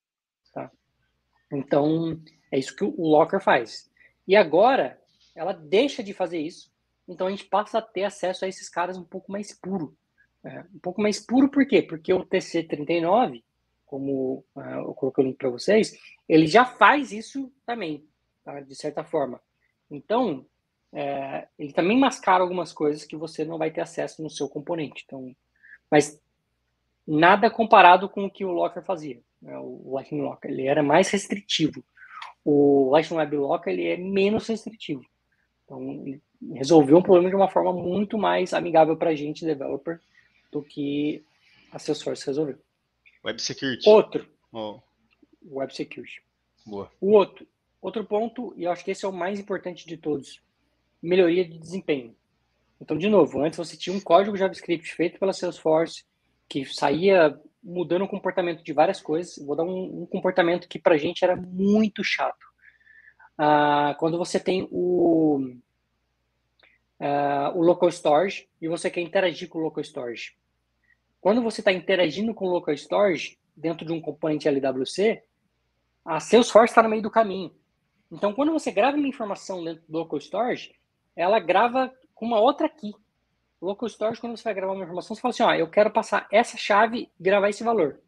Então, 1.53 2.21
é 2.51 2.59
isso 2.59 2.75
que 2.75 2.85
o 2.85 2.95
Locker 2.99 3.41
faz. 3.41 3.91
E 4.27 4.35
agora, 4.35 4.99
ela 5.35 5.53
deixa 5.53 6.03
de 6.03 6.13
fazer 6.13 6.39
isso, 6.39 6.73
então 7.09 7.27
a 7.27 7.31
gente 7.31 7.45
passa 7.45 7.79
a 7.79 7.83
ter 7.83 8.05
acesso 8.05 8.45
a 8.45 8.49
esses 8.49 8.69
caras 8.69 8.97
um 8.97 9.05
pouco 9.05 9.31
mais 9.31 9.53
puro. 9.53 9.97
É, 10.45 10.61
um 10.75 10.79
pouco 10.79 11.01
mais 11.01 11.21
puro 11.21 11.49
por 11.49 11.67
quê? 11.67 11.83
Porque 11.83 12.13
o 12.13 12.25
TC39, 12.27 13.43
como 13.87 14.45
uh, 14.57 14.61
eu 14.61 14.95
coloquei 14.95 15.23
o 15.23 15.27
link 15.27 15.37
para 15.37 15.51
vocês, 15.51 15.97
ele 16.29 16.47
já 16.47 16.65
faz 16.65 17.13
isso 17.13 17.53
também, 17.65 18.05
tá? 18.45 18.61
de 18.61 18.75
certa 18.75 19.05
forma. 19.05 19.41
Então, 19.91 20.47
é, 20.93 21.49
ele 21.59 21.73
também 21.73 21.99
mascara 21.99 22.43
algumas 22.43 22.73
coisas 22.73 23.05
que 23.05 23.17
você 23.17 23.45
não 23.45 23.59
vai 23.59 23.71
ter 23.71 23.81
acesso 23.81 24.23
no 24.23 24.31
seu 24.31 24.49
componente. 24.49 25.05
Então, 25.07 25.35
mas 25.91 26.21
nada 27.07 27.51
comparado 27.51 28.09
com 28.09 28.25
o 28.25 28.31
que 28.31 28.45
o 28.45 28.51
Locker 28.51 28.83
fazia. 28.83 29.21
Né? 29.43 29.59
O 29.59 29.93
Lightning 29.93 30.23
Locker 30.23 30.51
ele 30.51 30.67
era 30.67 30.83
mais 30.83 31.11
restritivo. 31.11 31.85
O 32.45 32.91
Lightning 32.91 33.19
Web 33.19 33.37
Locker 33.37 33.73
ele 33.73 33.87
é 33.87 33.97
menos 33.97 34.47
restritivo. 34.47 35.05
Então, 35.65 35.83
ele 36.07 36.23
resolveu 36.55 36.97
um 36.97 37.03
problema 37.03 37.29
de 37.29 37.37
uma 37.37 37.49
forma 37.49 37.73
muito 37.73 38.17
mais 38.17 38.55
amigável 38.55 38.97
para 38.97 39.11
a 39.11 39.15
gente, 39.15 39.45
developer, 39.45 40.01
do 40.51 40.63
que 40.63 41.25
a 41.71 41.79
Salesforce 41.79 42.27
resolveu. 42.27 42.59
Web 43.25 43.41
Security. 43.41 43.89
Outro. 43.89 44.27
Oh. 44.53 44.81
Web 45.45 45.75
Security. 45.75 46.23
Boa. 46.67 46.91
O 47.01 47.13
outro. 47.13 47.47
Outro 47.81 48.05
ponto, 48.05 48.55
e 48.57 48.65
eu 48.65 48.71
acho 48.71 48.85
que 48.85 48.93
esse 48.93 49.05
é 49.05 49.09
o 49.09 49.13
mais 49.13 49.41
importante 49.41 49.87
de 49.87 49.97
todos 49.97 50.41
melhoria 51.03 51.45
de 51.45 51.59
desempenho. 51.59 52.15
Então, 52.81 52.97
de 52.97 53.09
novo, 53.09 53.43
antes 53.43 53.59
você 53.59 53.77
tinha 53.77 53.95
um 53.95 54.01
código 54.01 54.37
JavaScript 54.37 54.95
feito 54.95 55.19
pela 55.19 55.33
Salesforce 55.33 56.05
que 56.49 56.65
saía 56.65 57.39
mudando 57.63 58.03
o 58.03 58.09
comportamento 58.09 58.63
de 58.63 58.73
várias 58.73 59.01
coisas. 59.01 59.37
Vou 59.45 59.55
dar 59.55 59.65
um, 59.65 60.03
um 60.03 60.07
comportamento 60.07 60.69
que 60.69 60.79
para 60.79 60.95
a 60.95 60.99
gente 60.99 61.25
era 61.25 61.37
muito 61.37 62.03
chato. 62.03 62.47
Ah, 63.39 63.95
quando 63.99 64.19
você 64.19 64.41
tem 64.41 64.69
o, 64.71 65.55
ah, 67.01 67.53
o 67.55 67.63
local 67.63 67.89
storage 67.89 68.49
e 68.61 68.69
você 68.69 68.91
quer 68.91 69.01
interagir 69.01 69.49
com 69.49 69.59
o 69.59 69.63
local 69.63 69.83
storage. 69.83 70.37
Quando 71.21 71.43
você 71.43 71.61
está 71.61 71.73
interagindo 71.73 72.35
com 72.35 72.47
o 72.47 72.51
local 72.51 72.75
storage 72.75 73.39
dentro 73.57 73.87
de 73.87 73.93
um 73.93 74.01
componente 74.01 74.49
LWC, 74.49 75.23
a 76.05 76.19
Salesforce 76.19 76.73
está 76.73 76.83
no 76.83 76.89
meio 76.89 77.03
do 77.03 77.11
caminho. 77.11 77.55
Então, 78.11 78.35
quando 78.35 78.53
você 78.53 78.71
grava 78.71 78.97
uma 78.97 79.07
informação 79.07 79.63
dentro 79.63 79.85
do 79.89 79.99
local 79.99 80.19
storage, 80.19 80.75
ela 81.15 81.39
grava 81.39 81.93
com 82.15 82.27
uma 82.27 82.41
outra 82.41 82.69
key. 82.69 82.93
Local 83.63 83.89
storage, 83.89 84.21
quando 84.21 84.37
você 84.37 84.43
vai 84.43 84.55
gravar 84.55 84.73
uma 84.73 84.83
informação, 84.83 85.15
você 85.15 85.23
fala 85.23 85.31
assim, 85.31 85.43
ó, 85.45 85.55
eu 85.55 85.69
quero 85.69 85.89
passar 85.89 86.27
essa 86.33 86.57
chave 86.57 87.09
e 87.19 87.23
gravar 87.23 87.49
esse 87.49 87.63
valor. 87.63 88.01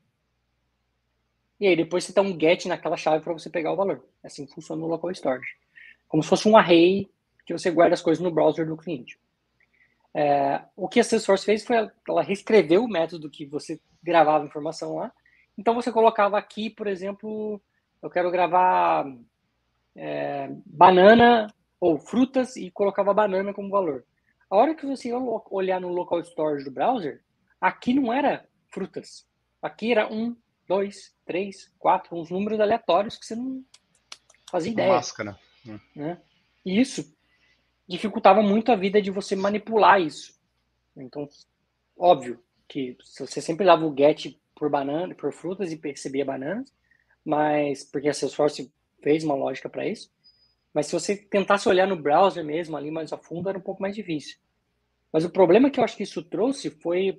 E 1.61 1.67
aí 1.69 1.77
depois 1.77 2.03
você 2.03 2.13
dá 2.13 2.23
um 2.23 2.39
get 2.39 2.67
naquela 2.67 2.97
chave 2.97 3.23
para 3.23 3.33
você 3.33 3.49
pegar 3.49 3.73
o 3.73 3.77
valor. 3.77 4.05
É 4.25 4.27
assim 4.27 4.49
funciona 4.49 4.85
o 4.85 4.89
local 4.89 5.13
storage. 5.13 5.57
Como 6.09 6.25
se 6.25 6.29
fosse 6.29 6.49
um 6.49 6.57
array 6.57 7.09
que 7.47 7.53
você 7.53 7.71
guarda 7.71 7.95
as 7.95 8.03
coisas 8.03 8.23
no 8.23 8.33
browser 8.33 8.67
do 8.67 8.77
cliente. 8.77 9.17
É, 10.13 10.61
o 10.77 10.89
que 10.89 10.99
a 10.99 11.05
Salesforce 11.05 11.45
fez 11.45 11.65
foi 11.65 11.89
ela 12.09 12.23
reescreveu 12.23 12.83
o 12.83 12.89
método 12.89 13.31
que 13.31 13.47
você 13.47 13.81
gravava 14.03 14.43
a 14.45 14.49
informação 14.49 14.97
lá. 14.97 15.13
Então 15.57 15.73
você 15.73 15.93
colocava 15.93 16.37
aqui, 16.37 16.69
por 16.69 16.89
exemplo, 16.89 17.61
eu 18.03 18.11
quero 18.11 18.29
gravar 18.29 19.07
é, 19.95 20.51
banana 20.67 21.47
ou 21.79 21.97
frutas 21.97 22.57
e 22.57 22.73
colocava 22.73 23.15
banana 23.15 23.55
como 23.55 23.71
valor. 23.71 24.05
A 24.55 24.57
hora 24.57 24.75
que 24.77 24.87
você 24.87 25.09
ia 25.09 25.19
olhar 25.51 25.81
no 25.81 25.89
local 25.89 26.21
storage 26.21 26.65
do 26.65 26.71
browser, 26.71 27.21
aqui 27.61 27.93
não 27.93 28.13
era 28.13 28.49
frutas. 28.69 29.27
Aqui 29.61 29.91
era 29.91 30.07
um, 30.07 30.37
dois, 30.69 31.13
três, 31.27 31.73
quatro, 31.77 32.17
uns 32.17 32.31
números 32.31 32.61
aleatórios 32.61 33.17
que 33.17 33.27
você 33.27 33.35
não 33.35 33.65
fazia 34.49 34.71
ideia. 34.71 34.93
Máscara. 34.93 35.37
Né? 35.97 36.21
E 36.65 36.81
isso 36.81 37.13
dificultava 37.89 38.43
muito 38.43 38.71
a 38.71 38.77
vida 38.77 39.03
de 39.03 39.11
você 39.11 39.35
manipular 39.35 40.01
isso. 40.01 40.39
Então, 40.97 41.29
óbvio 41.99 42.41
que 42.69 42.97
você 43.03 43.41
sempre 43.41 43.67
dava 43.67 43.85
o 43.85 43.93
get 43.93 44.39
por 44.55 44.71
banana, 44.71 45.17
por 45.17 45.33
frutas 45.33 45.73
e 45.73 45.77
percebia 45.77 46.25
bananas, 46.25 46.73
mas 47.25 47.83
porque 47.83 48.09
a 48.09 48.15
Salesforce 48.15 48.73
fez 49.03 49.25
uma 49.25 49.35
lógica 49.35 49.69
para 49.69 49.85
isso. 49.85 50.15
Mas 50.73 50.87
se 50.87 50.93
você 50.93 51.17
tentasse 51.17 51.69
olhar 51.69 51.89
no 51.89 52.01
browser 52.01 52.45
mesmo, 52.45 52.77
ali 52.77 52.93
mais 52.93 53.13
a 53.13 53.19
fundo, 53.19 53.49
era 53.49 53.59
um 53.59 53.61
pouco 53.61 53.83
mais 53.83 53.97
difícil. 53.97 54.44
Mas 55.15 55.25
o 55.25 55.31
problema 55.31 55.71
que 55.71 55.79
eu 55.79 55.85
acho 55.85 55.97
que 55.97 56.03
isso 56.03 56.25
trouxe 56.25 56.71
foi 56.71 57.17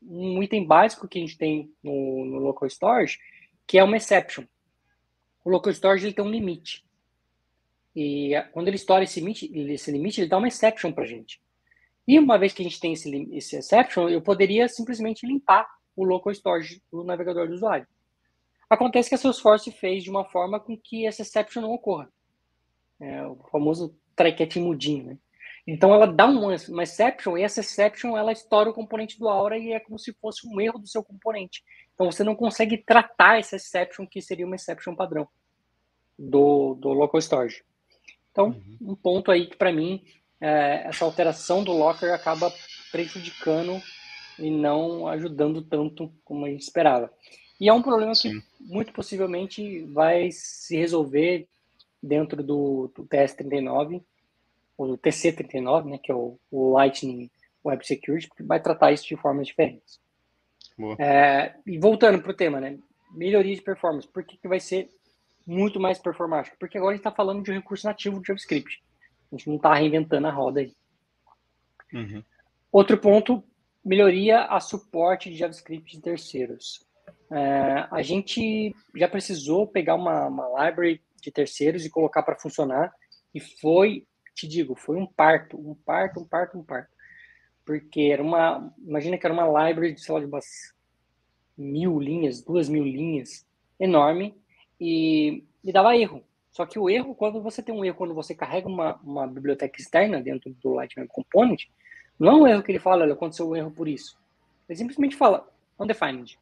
um 0.00 0.42
item 0.42 0.66
básico 0.66 1.06
que 1.06 1.18
a 1.18 1.20
gente 1.20 1.36
tem 1.36 1.70
no, 1.82 2.24
no 2.24 2.38
local 2.38 2.66
storage, 2.66 3.18
que 3.66 3.76
é 3.76 3.84
uma 3.84 3.98
exception. 3.98 4.44
O 5.44 5.50
local 5.50 5.70
storage 5.70 6.06
ele 6.06 6.14
tem 6.14 6.24
um 6.24 6.30
limite. 6.30 6.82
E 7.94 8.32
quando 8.52 8.68
ele 8.68 8.76
estoura 8.76 9.04
esse 9.04 9.20
limite, 9.20 9.52
esse 9.54 9.92
limite 9.92 10.22
ele 10.22 10.30
dá 10.30 10.38
uma 10.38 10.48
exception 10.48 10.90
para 10.90 11.04
a 11.04 11.06
gente. 11.06 11.38
E 12.06 12.18
uma 12.18 12.38
vez 12.38 12.54
que 12.54 12.62
a 12.62 12.64
gente 12.64 12.80
tem 12.80 12.94
esse, 12.94 13.28
esse 13.32 13.56
exception, 13.56 14.08
eu 14.08 14.22
poderia 14.22 14.66
simplesmente 14.66 15.26
limpar 15.26 15.68
o 15.94 16.04
local 16.04 16.32
storage 16.32 16.80
do 16.90 17.04
navegador 17.04 17.46
do 17.46 17.52
usuário. 17.52 17.86
Acontece 18.70 19.10
que 19.10 19.14
a 19.14 19.18
Salesforce 19.18 19.70
fez 19.70 20.02
de 20.02 20.08
uma 20.08 20.24
forma 20.24 20.58
com 20.58 20.74
que 20.74 21.06
essa 21.06 21.20
exception 21.20 21.60
não 21.60 21.72
ocorra 21.72 22.10
é, 23.00 23.24
o 23.26 23.36
famoso 23.50 23.94
traquete 24.14 24.58
mudinho, 24.58 25.04
né? 25.04 25.18
Então 25.70 25.92
ela 25.92 26.06
dá 26.06 26.24
uma, 26.24 26.56
uma 26.70 26.82
exception 26.82 27.36
e 27.36 27.42
essa 27.42 27.60
exception 27.60 28.16
ela 28.16 28.32
estoura 28.32 28.70
o 28.70 28.74
componente 28.74 29.18
do 29.18 29.28
Aura 29.28 29.58
e 29.58 29.72
é 29.72 29.78
como 29.78 29.98
se 29.98 30.14
fosse 30.14 30.48
um 30.48 30.58
erro 30.58 30.78
do 30.78 30.88
seu 30.88 31.04
componente. 31.04 31.62
Então 31.92 32.10
você 32.10 32.24
não 32.24 32.34
consegue 32.34 32.78
tratar 32.78 33.38
essa 33.38 33.56
exception 33.56 34.06
que 34.06 34.22
seria 34.22 34.46
uma 34.46 34.56
exception 34.56 34.96
padrão 34.96 35.28
do, 36.18 36.72
do 36.74 36.88
local 36.88 37.20
storage. 37.20 37.62
Então, 38.32 38.46
uhum. 38.46 38.92
um 38.92 38.94
ponto 38.94 39.30
aí 39.30 39.46
que 39.46 39.58
para 39.58 39.70
mim 39.70 40.02
é, 40.40 40.84
essa 40.86 41.04
alteração 41.04 41.62
do 41.62 41.72
locker 41.72 42.14
acaba 42.14 42.50
prejudicando 42.90 43.78
e 44.38 44.50
não 44.50 45.06
ajudando 45.06 45.60
tanto 45.60 46.10
como 46.24 46.46
a 46.46 46.48
gente 46.48 46.62
esperava. 46.62 47.12
E 47.60 47.68
é 47.68 47.72
um 47.74 47.82
problema 47.82 48.14
Sim. 48.14 48.40
que 48.40 48.46
muito 48.58 48.90
possivelmente 48.90 49.84
vai 49.92 50.30
se 50.30 50.78
resolver 50.78 51.46
dentro 52.02 52.42
do, 52.42 52.90
do 52.94 53.04
TS39, 53.04 54.02
do 54.86 54.98
TC39, 54.98 55.84
né, 55.90 55.98
que 56.02 56.12
é 56.12 56.14
o, 56.14 56.38
o 56.50 56.72
Lightning 56.72 57.30
Web 57.64 57.86
Security, 57.86 58.28
que 58.36 58.42
vai 58.42 58.60
tratar 58.60 58.92
isso 58.92 59.06
de 59.06 59.16
formas 59.16 59.46
diferentes. 59.46 60.00
É, 60.98 61.54
e 61.66 61.78
voltando 61.78 62.22
para 62.22 62.30
o 62.30 62.34
tema, 62.34 62.60
né, 62.60 62.78
melhoria 63.12 63.54
de 63.54 63.62
performance, 63.62 64.06
por 64.06 64.24
que, 64.24 64.36
que 64.36 64.48
vai 64.48 64.60
ser 64.60 64.88
muito 65.46 65.80
mais 65.80 65.98
performático? 65.98 66.56
Porque 66.58 66.78
agora 66.78 66.92
a 66.92 66.96
gente 66.96 67.06
está 67.06 67.10
falando 67.10 67.42
de 67.42 67.50
um 67.50 67.54
recurso 67.54 67.86
nativo 67.86 68.20
de 68.20 68.28
JavaScript. 68.28 68.82
A 69.32 69.36
gente 69.36 69.48
não 69.48 69.56
está 69.56 69.74
reinventando 69.74 70.26
a 70.26 70.30
roda 70.30 70.60
aí. 70.60 70.72
Uhum. 71.92 72.22
Outro 72.70 72.98
ponto, 72.98 73.42
melhoria 73.84 74.44
a 74.44 74.60
suporte 74.60 75.30
de 75.30 75.36
JavaScript 75.36 75.96
de 75.96 76.02
terceiros. 76.02 76.86
É, 77.30 77.86
a 77.90 78.02
gente 78.02 78.74
já 78.94 79.08
precisou 79.08 79.66
pegar 79.66 79.94
uma, 79.94 80.26
uma 80.26 80.64
library 80.64 81.02
de 81.20 81.30
terceiros 81.30 81.84
e 81.84 81.90
colocar 81.90 82.22
para 82.22 82.38
funcionar. 82.38 82.92
E 83.34 83.40
foi, 83.40 84.06
te 84.38 84.46
digo, 84.46 84.76
foi 84.76 84.96
um 84.96 85.06
parto, 85.06 85.58
um 85.58 85.74
parto, 85.74 86.20
um 86.20 86.24
parto, 86.24 86.58
um 86.58 86.62
parto. 86.62 86.90
Porque 87.64 88.02
era 88.12 88.22
uma, 88.22 88.72
imagina 88.78 89.18
que 89.18 89.26
era 89.26 89.34
uma 89.34 89.66
library 89.66 89.94
de, 89.94 90.00
sei 90.00 90.14
lá, 90.14 90.20
de 90.20 90.26
umas 90.26 90.46
mil 91.56 91.98
linhas, 91.98 92.40
duas 92.40 92.68
mil 92.68 92.84
linhas, 92.84 93.44
enorme, 93.80 94.40
e 94.80 95.44
me 95.62 95.72
dava 95.72 95.96
erro. 95.96 96.22
Só 96.52 96.64
que 96.64 96.78
o 96.78 96.88
erro, 96.88 97.14
quando 97.14 97.42
você 97.42 97.62
tem 97.62 97.74
um 97.74 97.84
erro, 97.84 97.96
quando 97.96 98.14
você 98.14 98.34
carrega 98.34 98.68
uma, 98.68 98.94
uma 99.02 99.26
biblioteca 99.26 99.80
externa 99.80 100.20
dentro 100.20 100.54
do 100.62 100.74
Lightning 100.74 101.08
Component, 101.08 101.64
não 102.18 102.32
é 102.32 102.34
um 102.34 102.46
erro 102.46 102.62
que 102.62 102.70
ele 102.72 102.78
fala, 102.78 103.02
olha, 103.02 103.12
aconteceu 103.12 103.48
um 103.48 103.56
erro 103.56 103.70
por 103.72 103.88
isso. 103.88 104.16
Ele 104.68 104.78
simplesmente 104.78 105.16
fala, 105.16 105.48
undefined. 105.78 106.38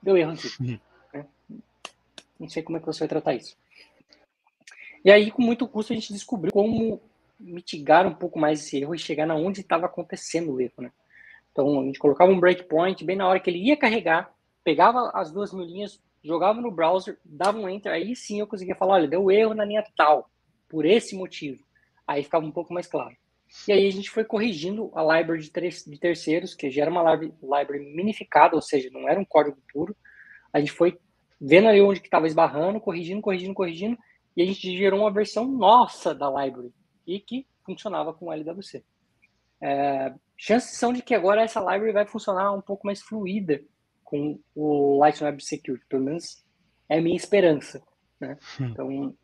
Deu 0.00 0.16
erro 0.16 0.32
aqui. 0.32 0.80
Não 2.38 2.48
sei 2.48 2.62
como 2.62 2.76
é 2.76 2.80
que 2.80 2.86
você 2.86 3.00
vai 3.00 3.08
tratar 3.08 3.34
isso. 3.34 3.56
E 5.04 5.10
aí, 5.10 5.30
com 5.30 5.42
muito 5.42 5.66
custo, 5.66 5.92
a 5.92 5.96
gente 5.96 6.12
descobriu 6.12 6.52
como 6.52 7.00
mitigar 7.38 8.06
um 8.06 8.14
pouco 8.14 8.38
mais 8.38 8.60
esse 8.60 8.78
erro 8.78 8.94
e 8.94 8.98
chegar 8.98 9.26
na 9.26 9.34
onde 9.34 9.60
estava 9.60 9.86
acontecendo 9.86 10.52
o 10.52 10.60
erro, 10.60 10.74
né? 10.78 10.92
Então, 11.50 11.80
a 11.80 11.84
gente 11.84 11.98
colocava 11.98 12.30
um 12.30 12.38
breakpoint 12.40 13.04
bem 13.04 13.16
na 13.16 13.28
hora 13.28 13.40
que 13.40 13.50
ele 13.50 13.58
ia 13.58 13.76
carregar, 13.76 14.32
pegava 14.64 15.10
as 15.12 15.32
duas 15.32 15.52
mil 15.52 15.64
linhas, 15.64 16.00
jogava 16.22 16.60
no 16.60 16.70
browser, 16.70 17.18
dava 17.24 17.58
um 17.58 17.68
enter, 17.68 17.92
aí 17.92 18.14
sim 18.14 18.40
eu 18.40 18.46
conseguia 18.46 18.76
falar, 18.76 18.94
olha, 18.94 19.08
deu 19.08 19.30
erro 19.30 19.54
na 19.54 19.64
linha 19.64 19.84
tal, 19.96 20.30
por 20.68 20.86
esse 20.86 21.16
motivo. 21.16 21.62
Aí 22.06 22.22
ficava 22.22 22.46
um 22.46 22.52
pouco 22.52 22.72
mais 22.72 22.86
claro. 22.86 23.14
E 23.68 23.72
aí 23.72 23.86
a 23.86 23.90
gente 23.90 24.08
foi 24.08 24.24
corrigindo 24.24 24.90
a 24.94 25.02
library 25.02 25.42
de, 25.42 25.98
terceiros, 25.98 26.54
que 26.54 26.70
já 26.70 26.82
era 26.82 26.90
uma 26.90 27.14
library 27.14 27.94
minificada, 27.94 28.56
ou 28.56 28.62
seja, 28.62 28.88
não 28.90 29.08
era 29.08 29.20
um 29.20 29.24
código 29.24 29.58
puro. 29.72 29.94
A 30.52 30.58
gente 30.58 30.72
foi 30.72 30.98
vendo 31.40 31.68
ali 31.68 31.80
onde 31.80 32.00
que 32.00 32.06
estava 32.06 32.26
esbarrando, 32.26 32.80
corrigindo, 32.80 33.20
corrigindo, 33.20 33.52
corrigindo, 33.52 33.98
e 34.36 34.42
a 34.42 34.46
gente 34.46 34.76
gerou 34.76 35.00
uma 35.00 35.12
versão 35.12 35.46
nossa 35.46 36.14
da 36.14 36.28
library 36.28 36.72
e 37.06 37.20
que 37.20 37.46
funcionava 37.64 38.12
com 38.12 38.26
o 38.26 38.32
LWC. 38.32 38.84
É, 39.60 40.14
chances 40.36 40.76
são 40.76 40.92
de 40.92 41.02
que 41.02 41.14
agora 41.14 41.42
essa 41.42 41.60
library 41.60 41.92
vai 41.92 42.06
funcionar 42.06 42.52
um 42.52 42.60
pouco 42.60 42.86
mais 42.86 43.00
fluida 43.00 43.62
com 44.02 44.38
o 44.54 44.98
Lightning 44.98 45.26
Web 45.26 45.44
Security, 45.44 45.86
pelo 45.86 46.04
menos 46.04 46.44
é 46.88 46.98
a 46.98 47.02
minha 47.02 47.16
esperança. 47.16 47.82
Né? 48.20 48.36
Hum. 48.60 48.66
Então, 48.66 49.16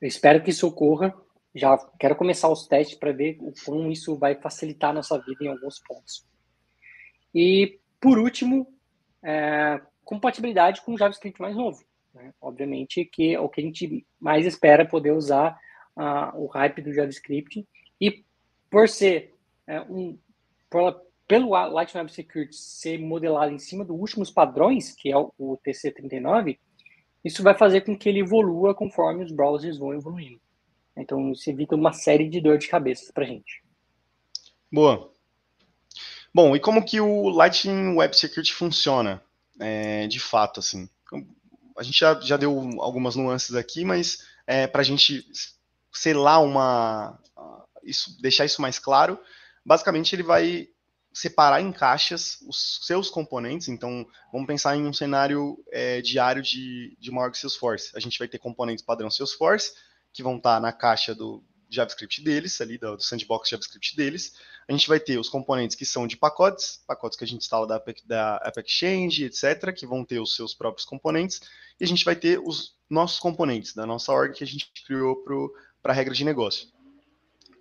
eu 0.00 0.08
espero 0.08 0.42
que 0.42 0.50
isso 0.50 0.66
ocorra. 0.66 1.14
Já 1.54 1.76
quero 1.98 2.16
começar 2.16 2.48
os 2.48 2.66
testes 2.66 2.98
para 2.98 3.12
ver 3.12 3.38
o 3.40 3.52
como 3.64 3.90
isso 3.90 4.16
vai 4.16 4.34
facilitar 4.34 4.90
a 4.90 4.94
nossa 4.94 5.18
vida 5.18 5.44
em 5.44 5.48
alguns 5.48 5.78
pontos. 5.80 6.26
E, 7.34 7.78
por 8.00 8.18
último, 8.18 8.66
é, 9.22 9.80
compatibilidade 10.04 10.82
com 10.82 10.94
o 10.94 10.98
JavaScript 10.98 11.40
mais 11.40 11.54
novo. 11.54 11.84
Né? 12.14 12.32
Obviamente 12.40 13.04
que 13.04 13.34
é 13.34 13.40
o 13.40 13.48
que 13.48 13.60
a 13.60 13.64
gente 13.64 14.06
mais 14.20 14.46
espera 14.46 14.86
poder 14.86 15.12
usar 15.12 15.58
uh, 15.96 16.38
o 16.38 16.46
hype 16.46 16.82
do 16.82 16.92
JavaScript 16.92 17.66
e 18.00 18.24
por 18.70 18.88
ser 18.88 19.34
é, 19.66 19.80
um 19.82 20.18
por, 20.70 21.02
pelo 21.26 21.50
Lightning 21.50 22.00
Web 22.00 22.12
Security 22.12 22.56
ser 22.56 22.98
modelado 22.98 23.52
em 23.52 23.58
cima 23.58 23.84
dos 23.84 23.98
últimos 23.98 24.30
padrões, 24.30 24.92
que 24.92 25.10
é 25.10 25.16
o, 25.16 25.32
o 25.38 25.58
TC39, 25.58 26.58
isso 27.24 27.42
vai 27.42 27.54
fazer 27.54 27.82
com 27.82 27.96
que 27.96 28.08
ele 28.08 28.20
evolua 28.20 28.74
conforme 28.74 29.24
os 29.24 29.30
browsers 29.30 29.78
vão 29.78 29.94
evoluindo. 29.94 30.40
Então, 30.96 31.32
isso 31.32 31.48
evita 31.48 31.74
uma 31.74 31.92
série 31.92 32.28
de 32.28 32.40
dor 32.40 32.58
de 32.58 32.68
cabeça 32.68 33.12
para 33.12 33.24
a 33.24 33.26
gente. 33.26 33.62
Boa. 34.70 35.10
Bom, 36.34 36.56
e 36.56 36.60
como 36.60 36.84
que 36.84 37.00
o 37.00 37.28
Lightning 37.28 37.96
Web 37.96 38.16
Security 38.16 38.52
funciona? 38.52 39.22
é, 39.62 40.06
de 40.06 40.20
fato, 40.20 40.60
assim. 40.60 40.88
A 41.82 41.84
gente 41.84 41.98
já, 41.98 42.18
já 42.20 42.36
deu 42.36 42.56
algumas 42.80 43.16
nuances 43.16 43.56
aqui, 43.56 43.84
mas 43.84 44.24
é, 44.46 44.66
para 44.66 44.82
a 44.82 44.84
gente 44.84 45.26
selar 45.92 46.42
uma, 46.42 47.18
isso, 47.82 48.16
deixar 48.22 48.44
isso 48.44 48.62
mais 48.62 48.78
claro, 48.78 49.18
basicamente 49.64 50.14
ele 50.14 50.22
vai 50.22 50.68
separar 51.12 51.60
em 51.60 51.72
caixas 51.72 52.38
os 52.48 52.86
seus 52.86 53.10
componentes. 53.10 53.68
Então, 53.68 54.06
vamos 54.32 54.46
pensar 54.46 54.76
em 54.76 54.86
um 54.86 54.92
cenário 54.92 55.62
é, 55.70 56.00
diário 56.00 56.40
de, 56.40 56.96
de 56.98 57.10
uma 57.10 57.22
org 57.22 57.36
Salesforce. 57.36 57.90
A 57.94 58.00
gente 58.00 58.18
vai 58.18 58.28
ter 58.28 58.38
componentes 58.38 58.84
padrão 58.84 59.10
Salesforce, 59.10 59.72
que 60.12 60.22
vão 60.22 60.36
estar 60.36 60.60
na 60.60 60.72
caixa 60.72 61.14
do, 61.14 61.44
JavaScript 61.74 62.22
deles, 62.22 62.60
ali 62.60 62.78
do, 62.78 62.96
do, 62.96 63.02
sandbox 63.02 63.48
JavaScript 63.48 63.96
deles. 63.96 64.34
A 64.68 64.72
gente 64.72 64.88
vai 64.88 65.00
ter 65.00 65.18
os 65.18 65.28
componentes 65.28 65.76
que 65.76 65.84
são 65.84 66.06
de 66.06 66.16
pacotes, 66.16 66.82
pacotes 66.86 67.18
que 67.18 67.24
a 67.24 67.26
gente 67.26 67.42
instala 67.42 67.66
da, 67.66 67.82
da 68.04 68.42
App 68.44 68.60
Exchange, 68.60 69.24
etc., 69.24 69.72
que 69.74 69.86
vão 69.86 70.04
ter 70.04 70.20
os 70.20 70.36
seus 70.36 70.54
próprios 70.54 70.84
componentes. 70.84 71.40
E 71.80 71.84
a 71.84 71.86
gente 71.86 72.04
vai 72.04 72.14
ter 72.14 72.38
os 72.38 72.76
nossos 72.88 73.18
componentes 73.18 73.74
da 73.74 73.86
nossa 73.86 74.12
org 74.12 74.34
que 74.34 74.44
a 74.44 74.46
gente 74.46 74.70
criou 74.86 75.24
para 75.82 75.92
a 75.92 75.94
regra 75.94 76.14
de 76.14 76.24
negócio. 76.24 76.68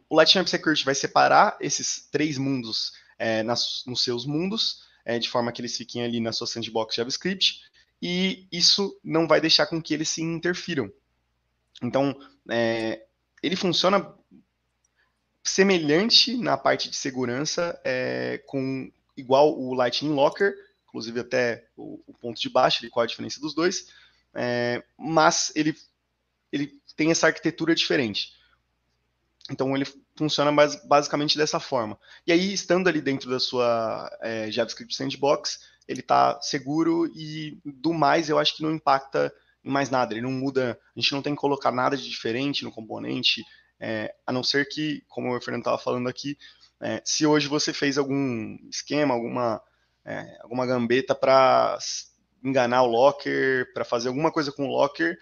O 0.10 0.16
Lightning 0.16 0.40
Web 0.40 0.50
Security 0.50 0.84
vai 0.84 0.96
separar 0.96 1.58
esses 1.62 2.08
três 2.12 2.38
mundos 2.38 2.92
é, 3.18 3.44
nas, 3.44 3.84
nos 3.88 4.04
seus 4.04 4.26
mundos, 4.26 4.84
é, 5.06 5.18
de 5.18 5.30
forma 5.30 5.52
que 5.52 5.62
eles 5.62 5.78
fiquem 5.78 6.04
ali 6.04 6.20
na 6.20 6.34
sua 6.34 6.48
sandbox 6.48 6.96
JavaScript, 6.96 7.62
e 8.02 8.48
isso 8.52 9.00
não 9.04 9.28
vai 9.28 9.40
deixar 9.40 9.68
com 9.68 9.82
que 9.82 9.94
eles 9.94 10.10
se 10.10 10.22
interfiram. 10.22 10.92
Então, 11.82 12.16
é, 12.50 13.06
ele 13.42 13.56
funciona 13.56 14.14
semelhante 15.44 16.38
na 16.38 16.58
parte 16.58 16.90
de 16.90 16.96
segurança, 16.96 17.80
é, 17.84 18.38
com 18.46 18.92
igual 19.18 19.58
o 19.60 19.74
Lightning 19.74 20.14
Locker, 20.14 20.54
inclusive 20.88 21.20
até 21.20 21.68
o, 21.76 22.02
o 22.06 22.14
ponto 22.14 22.40
de 22.40 22.50
baixo, 22.50 22.88
qual 22.90 23.04
a 23.04 23.08
diferença 23.08 23.40
dos 23.40 23.54
dois, 23.54 23.88
é, 24.34 24.84
mas 24.98 25.52
ele, 25.56 25.76
ele 26.52 26.80
tem 26.96 27.12
essa 27.12 27.28
arquitetura 27.28 27.74
diferente. 27.74 28.34
Então 29.50 29.76
ele 29.76 29.86
funciona 30.16 30.52
basicamente 30.86 31.38
dessa 31.38 31.60
forma. 31.60 32.00
E 32.26 32.32
aí, 32.32 32.54
estando 32.54 32.88
ali 32.88 33.02
dentro 33.02 33.30
da 33.30 33.40
sua 33.40 34.10
é, 34.22 34.52
JavaScript 34.52 34.96
Sandbox, 34.96 35.60
ele 35.88 36.02
está 36.02 36.40
seguro 36.42 37.08
e 37.16 37.60
do 37.66 37.94
mais 37.94 38.30
eu 38.30 38.38
acho 38.38 38.56
que 38.56 38.64
não 38.64 38.72
impacta 38.72 39.34
mais 39.64 39.90
nada. 39.90 40.14
Ele 40.14 40.22
não 40.22 40.32
muda, 40.32 40.80
a 40.96 41.00
gente 41.00 41.12
não 41.14 41.22
tem 41.22 41.34
que 41.36 41.42
colocar 41.42 41.72
nada 41.72 41.96
de 41.96 42.10
diferente 42.10 42.64
no 42.64 42.72
componente, 42.72 43.44
é, 43.80 44.14
a 44.26 44.32
não 44.32 44.44
ser 44.44 44.68
que, 44.68 45.04
como 45.08 45.36
o 45.36 45.42
Fernando 45.42 45.62
estava 45.62 45.78
falando 45.78 46.08
aqui, 46.08 46.38
é, 46.80 47.02
se 47.06 47.26
hoje 47.26 47.48
você 47.48 47.74
fez 47.74 47.98
algum 47.98 48.58
esquema, 48.70 49.14
alguma, 49.14 49.62
é, 50.06 50.38
alguma 50.42 50.66
gambeta 50.66 51.14
para 51.16 51.78
enganar 52.44 52.84
o 52.84 52.88
locker, 52.88 53.72
para 53.74 53.86
fazer 53.86 54.08
alguma 54.08 54.32
coisa 54.32 54.52
com 54.52 54.68
o 54.68 54.72
locker, 54.72 55.18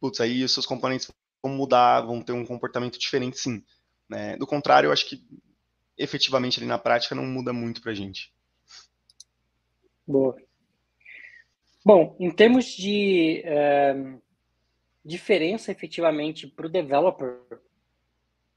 putz, 0.00 0.20
aí 0.20 0.44
os 0.44 0.52
seus 0.52 0.66
componentes 0.66 1.10
vão 1.42 1.52
mudar, 1.52 2.02
vão 2.02 2.22
ter 2.22 2.32
um 2.32 2.44
comportamento 2.44 2.98
diferente, 2.98 3.38
sim. 3.38 3.64
Né? 4.08 4.36
Do 4.36 4.46
contrário, 4.46 4.88
eu 4.88 4.92
acho 4.92 5.06
que 5.06 5.22
efetivamente 5.96 6.60
ali 6.60 6.66
na 6.66 6.78
prática 6.78 7.14
não 7.14 7.24
muda 7.24 7.52
muito 7.52 7.80
para 7.82 7.92
a 7.92 7.94
gente. 7.94 8.32
Boa. 10.06 10.36
Bom, 11.88 12.14
em 12.20 12.30
termos 12.30 12.66
de 12.66 13.40
é, 13.46 13.96
diferença 15.02 15.72
efetivamente 15.72 16.46
para 16.46 16.66
o 16.66 16.68
developer, 16.68 17.38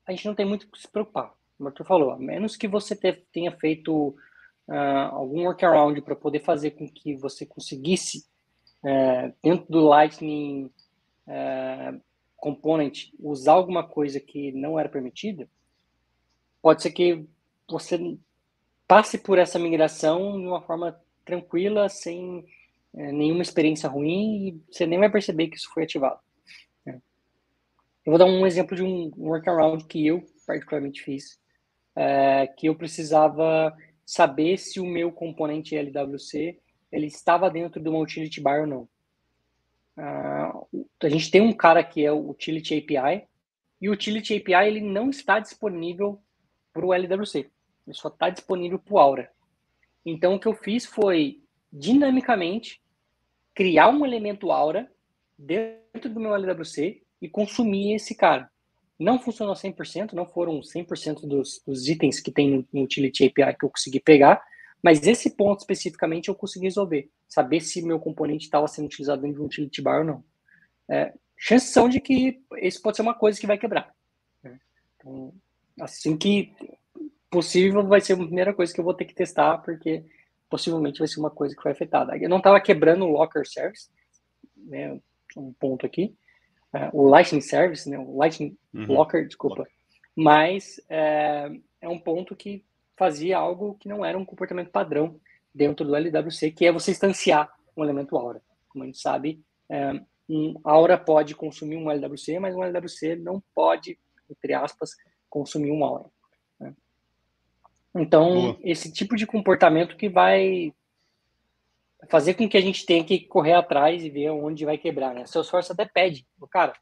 a 0.06 0.12
gente 0.12 0.26
não 0.26 0.36
tem 0.36 0.46
muito 0.46 0.64
o 0.64 0.68
que 0.70 0.82
se 0.82 0.88
preocupar, 0.90 1.34
como 1.58 1.72
tu 1.72 1.86
falou, 1.86 2.12
a 2.12 2.18
menos 2.18 2.58
que 2.58 2.68
você 2.68 2.94
tenha 3.32 3.54
feito 3.54 4.10
uh, 4.68 5.14
algum 5.14 5.46
workaround 5.46 6.02
para 6.02 6.14
poder 6.14 6.42
fazer 6.42 6.72
com 6.72 6.86
que 6.90 7.16
você 7.16 7.46
conseguisse, 7.46 8.26
uh, 8.84 9.34
dentro 9.42 9.66
do 9.70 9.80
Lightning 9.80 10.70
uh, 11.26 12.02
Component, 12.36 13.14
usar 13.18 13.54
alguma 13.54 13.88
coisa 13.88 14.20
que 14.20 14.52
não 14.52 14.78
era 14.78 14.90
permitida, 14.90 15.48
pode 16.62 16.84
ser 16.84 16.92
que 16.92 17.26
você 17.66 17.98
passe 18.86 19.18
por 19.18 19.38
essa 19.40 19.58
migração 19.58 20.38
de 20.38 20.46
uma 20.46 20.62
forma 20.62 21.00
tranquila, 21.24 21.88
sem 21.88 22.46
é, 22.96 23.12
nenhuma 23.12 23.42
experiência 23.42 23.90
ruim, 23.90 24.48
e 24.48 24.62
você 24.72 24.86
nem 24.86 25.00
vai 25.00 25.10
perceber 25.10 25.48
que 25.48 25.56
isso 25.56 25.72
foi 25.74 25.84
ativado. 25.84 26.20
É. 26.86 26.92
Eu 26.92 28.12
vou 28.12 28.18
dar 28.18 28.26
um 28.26 28.46
exemplo 28.46 28.76
de 28.76 28.84
um 28.84 29.12
workaround 29.18 29.86
que 29.86 30.06
eu 30.06 30.24
particularmente 30.46 31.02
fiz, 31.02 31.40
é, 31.96 32.48
que 32.48 32.68
eu 32.68 32.76
precisava 32.76 33.76
saber 34.06 34.58
se 34.58 34.80
o 34.80 34.86
meu 34.86 35.12
componente 35.12 35.76
LWC 35.76 36.60
ele 36.92 37.08
estava 37.08 37.50
dentro 37.50 37.82
de 37.82 37.88
uma 37.88 38.00
utility 38.00 38.42
bar 38.42 38.62
ou 38.62 38.68
não. 38.68 38.90
Uh, 39.98 40.88
a 41.02 41.10
gente 41.10 41.32
tem 41.32 41.42
um 41.42 41.54
cara 41.54 41.84
que 41.84 42.04
é 42.04 42.12
o 42.12 42.30
Utility 42.30 42.78
API, 42.78 43.28
e 43.80 43.90
o 43.90 43.94
Utility 43.94 44.36
API 44.36 44.68
ele 44.68 44.82
não 44.82 45.10
está 45.10 45.40
disponível 45.40 46.22
para 46.74 46.86
o 46.86 46.94
LWC, 46.94 47.50
ele 47.88 47.96
só 47.96 48.08
está 48.08 48.30
disponível 48.30 48.80
para 48.80 48.94
o 48.94 49.00
Aura. 49.00 49.32
Então, 50.06 50.36
o 50.36 50.40
que 50.40 50.48
eu 50.48 50.54
fiz 50.54 50.86
foi, 50.86 51.42
dinamicamente, 51.72 52.81
criar 53.54 53.90
um 53.90 54.06
elemento 54.06 54.52
Aura 54.52 54.90
dentro 55.38 56.10
do 56.10 56.20
meu 56.20 56.34
LWC 56.36 57.02
e 57.22 57.30
consumir 57.30 57.96
esse 57.96 58.16
cara. 58.16 58.50
Não 59.00 59.20
funcionou 59.20 59.56
100%, 59.56 60.14
não 60.14 60.26
foram 60.26 60.60
100% 60.60 61.28
dos, 61.28 61.62
dos 61.66 61.88
itens 61.88 62.20
que 62.20 62.32
tem 62.32 62.68
no 62.72 62.84
Utility 62.84 63.26
API 63.26 63.58
que 63.58 63.66
eu 63.66 63.70
consegui 63.70 64.00
pegar, 64.00 64.44
mas 64.84 65.06
esse 65.06 65.36
ponto 65.36 65.60
especificamente 65.60 66.30
eu 66.30 66.36
consegui 66.36 66.66
resolver. 66.66 67.10
Saber 67.28 67.62
se 67.62 67.82
meu 67.82 68.00
componente 68.00 68.46
estava 68.46 68.68
sendo 68.68 68.86
utilizado 68.86 69.22
dentro 69.22 69.38
de 69.38 69.42
um 69.42 69.46
utility 69.46 69.82
bar 69.82 70.00
ou 70.00 70.06
não. 70.06 70.24
É, 70.90 71.14
chances 71.38 71.70
são 71.70 71.88
de 71.88 72.00
que 72.00 72.42
isso 72.58 72.82
pode 72.82 72.98
ser 72.98 73.04
uma 73.04 73.14
coisa 73.14 73.40
que 73.40 73.48
vai 73.48 73.58
quebrar. 73.58 73.94
Né? 74.44 74.60
Então, 74.96 75.34
assim 75.80 76.18
que 76.18 76.54
possível 77.30 77.88
vai 77.88 78.02
ser 78.02 78.14
a 78.14 78.18
primeira 78.18 78.54
coisa 78.54 78.74
que 78.74 78.80
eu 78.80 78.84
vou 78.84 78.94
ter 78.94 79.06
que 79.06 79.16
testar, 79.16 79.60
porque 79.60 80.04
possivelmente 80.52 81.00
vai 81.00 81.08
ser 81.08 81.22
uma 81.22 81.32
coisa 81.32 81.56
que 81.56 81.64
vai 81.64 81.72
afetar. 81.72 82.06
Eu 82.22 82.30
não 82.30 82.38
estava 82.38 82.60
quebrando 82.60 83.06
o 83.06 83.12
Locker 83.12 83.48
Service, 83.48 83.90
né, 84.58 85.00
um 85.38 85.54
ponto 85.54 85.86
aqui, 85.86 86.14
uh, 86.76 86.90
o 86.94 87.08
Lightning 87.08 87.42
Service, 87.42 87.90
né, 87.90 87.98
o 87.98 88.18
Lightning 88.18 88.58
uhum. 88.74 88.94
Locker, 88.94 89.26
desculpa, 89.26 89.66
mas 90.14 90.80
é, 90.90 91.50
é 91.80 91.88
um 91.88 91.98
ponto 91.98 92.36
que 92.36 92.66
fazia 92.98 93.38
algo 93.38 93.76
que 93.80 93.88
não 93.88 94.04
era 94.04 94.18
um 94.18 94.26
comportamento 94.26 94.70
padrão 94.70 95.20
dentro 95.56 95.86
do 95.86 95.96
LWC, 95.96 96.52
que 96.52 96.66
é 96.66 96.72
você 96.72 96.92
instanciar 96.92 97.52
um 97.76 97.84
elemento 97.84 98.18
Aura. 98.18 98.42
Como 98.68 98.84
a 98.84 98.88
gente 98.88 99.00
sabe, 99.00 99.42
é, 99.70 100.02
um 100.30 100.60
Aura 100.64 100.98
pode 100.98 101.34
consumir 101.34 101.78
um 101.78 101.90
LWC, 101.90 102.40
mas 102.40 102.54
um 102.54 102.64
LWC 102.64 103.16
não 103.16 103.42
pode, 103.56 103.98
entre 104.30 104.54
aspas, 104.54 104.92
consumir 105.30 105.72
um 105.72 105.84
Aura. 105.84 106.06
Então, 107.94 108.34
Boa. 108.34 108.60
esse 108.64 108.92
tipo 108.92 109.16
de 109.16 109.26
comportamento 109.26 109.98
que 109.98 110.08
vai 110.08 110.74
fazer 112.10 112.34
com 112.34 112.48
que 112.48 112.58
a 112.58 112.62
gente 112.62 112.86
tenha 112.86 113.04
que 113.04 113.20
correr 113.20 113.54
atrás 113.54 114.04
e 114.04 114.10
ver 114.10 114.30
onde 114.32 114.66
vai 114.66 114.78
quebrar, 114.78 115.14
né? 115.14 115.26
Salesforce 115.26 115.72
até 115.72 115.86
pede, 115.86 116.26
cara, 116.50 116.74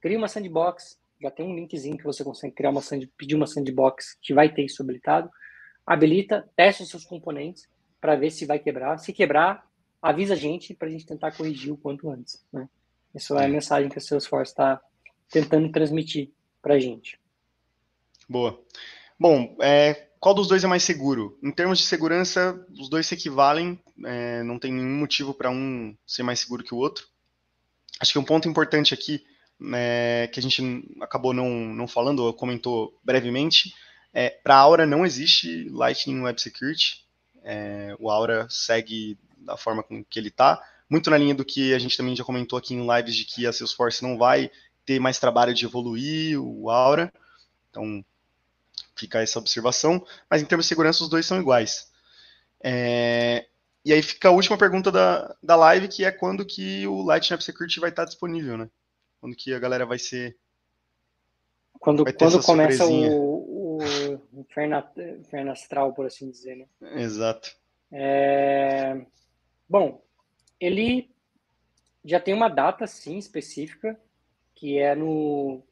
cria 0.00 0.18
uma 0.18 0.28
sandbox, 0.28 0.98
já 1.20 1.30
tem 1.30 1.46
um 1.46 1.54
linkzinho 1.54 1.96
que 1.96 2.04
você 2.04 2.24
consegue 2.24 2.54
criar 2.54 2.70
uma 2.70 2.82
sand, 2.82 3.08
pedir 3.16 3.34
uma 3.34 3.46
sandbox 3.46 4.16
que 4.20 4.32
vai 4.34 4.52
ter 4.52 4.64
isso 4.64 4.82
habilitado, 4.82 5.30
habilita, 5.86 6.48
testa 6.56 6.82
os 6.82 6.88
seus 6.88 7.04
componentes 7.04 7.68
para 8.00 8.16
ver 8.16 8.30
se 8.30 8.46
vai 8.46 8.58
quebrar. 8.58 8.98
Se 8.98 9.12
quebrar, 9.12 9.66
avisa 10.00 10.34
a 10.34 10.36
gente 10.36 10.74
para 10.74 10.88
a 10.88 10.90
gente 10.90 11.06
tentar 11.06 11.32
corrigir 11.32 11.72
o 11.72 11.76
quanto 11.76 12.10
antes, 12.10 12.44
né? 12.52 12.68
Essa 13.14 13.34
é 13.40 13.46
a 13.46 13.48
mensagem 13.48 13.88
que 13.88 13.98
a 13.98 14.00
Salesforce 14.00 14.52
está 14.52 14.80
tentando 15.30 15.70
transmitir 15.72 16.30
para 16.62 16.74
a 16.74 16.78
gente. 16.78 17.18
Boa. 18.28 18.62
Bom, 19.18 19.56
é, 19.60 20.08
qual 20.20 20.34
dos 20.34 20.46
dois 20.46 20.62
é 20.62 20.66
mais 20.66 20.82
seguro? 20.82 21.38
Em 21.42 21.50
termos 21.50 21.78
de 21.78 21.84
segurança, 21.84 22.64
os 22.78 22.88
dois 22.88 23.06
se 23.06 23.14
equivalem, 23.14 23.80
é, 24.04 24.42
não 24.44 24.58
tem 24.58 24.72
nenhum 24.72 24.96
motivo 24.98 25.34
para 25.34 25.50
um 25.50 25.96
ser 26.06 26.22
mais 26.22 26.40
seguro 26.40 26.62
que 26.62 26.74
o 26.74 26.78
outro. 26.78 27.06
Acho 28.00 28.12
que 28.12 28.18
um 28.18 28.24
ponto 28.24 28.48
importante 28.48 28.94
aqui, 28.94 29.24
né, 29.58 30.28
que 30.28 30.38
a 30.38 30.42
gente 30.42 30.62
acabou 31.00 31.34
não, 31.34 31.48
não 31.50 31.88
falando, 31.88 32.20
ou 32.20 32.32
comentou 32.32 32.96
brevemente, 33.02 33.74
é, 34.14 34.30
para 34.30 34.54
a 34.54 34.58
Aura 34.58 34.86
não 34.86 35.04
existe 35.04 35.68
Lightning 35.68 36.20
Web 36.20 36.40
Security, 36.40 37.04
é, 37.42 37.96
o 37.98 38.10
Aura 38.10 38.46
segue 38.48 39.18
da 39.36 39.56
forma 39.56 39.82
com 39.82 40.04
que 40.04 40.18
ele 40.18 40.28
está, 40.28 40.62
muito 40.88 41.10
na 41.10 41.18
linha 41.18 41.34
do 41.34 41.44
que 41.44 41.74
a 41.74 41.78
gente 41.78 41.96
também 41.96 42.14
já 42.14 42.24
comentou 42.24 42.58
aqui 42.58 42.72
em 42.74 42.86
lives 42.86 43.16
de 43.16 43.24
que 43.24 43.46
a 43.46 43.52
Salesforce 43.52 44.02
não 44.02 44.16
vai 44.16 44.50
ter 44.86 45.00
mais 45.00 45.18
trabalho 45.18 45.52
de 45.52 45.64
evoluir 45.64 46.40
o 46.40 46.70
Aura, 46.70 47.12
então 47.70 48.04
fica 48.98 49.22
essa 49.22 49.38
observação, 49.38 50.04
mas 50.28 50.42
em 50.42 50.44
termos 50.44 50.66
de 50.66 50.68
segurança 50.68 51.02
os 51.02 51.10
dois 51.10 51.26
são 51.26 51.40
iguais. 51.40 51.90
É, 52.62 53.46
e 53.84 53.92
aí 53.92 54.02
fica 54.02 54.28
a 54.28 54.32
última 54.32 54.58
pergunta 54.58 54.90
da, 54.90 55.36
da 55.42 55.56
live, 55.56 55.88
que 55.88 56.04
é 56.04 56.10
quando 56.10 56.44
que 56.44 56.86
o 56.86 57.02
Lightning 57.02 57.34
App 57.34 57.44
Security 57.44 57.80
vai 57.80 57.90
estar 57.90 58.04
disponível, 58.04 58.56
né? 58.58 58.68
Quando 59.20 59.36
que 59.36 59.54
a 59.54 59.58
galera 59.58 59.86
vai 59.86 59.98
ser... 59.98 60.36
Quando, 61.78 62.04
quando 62.14 62.42
começa 62.42 62.84
o, 62.86 63.78
o 63.78 64.38
inferno, 64.40 65.52
astral, 65.52 65.92
por 65.92 66.06
assim 66.06 66.28
dizer, 66.28 66.56
né? 66.56 66.66
Exato. 67.00 67.56
É, 67.90 69.00
bom, 69.68 70.02
ele 70.60 71.10
já 72.04 72.18
tem 72.18 72.34
uma 72.34 72.48
data, 72.48 72.86
sim, 72.86 73.16
específica, 73.16 73.98
que 74.54 74.78
é 74.78 74.94
no 74.94 75.62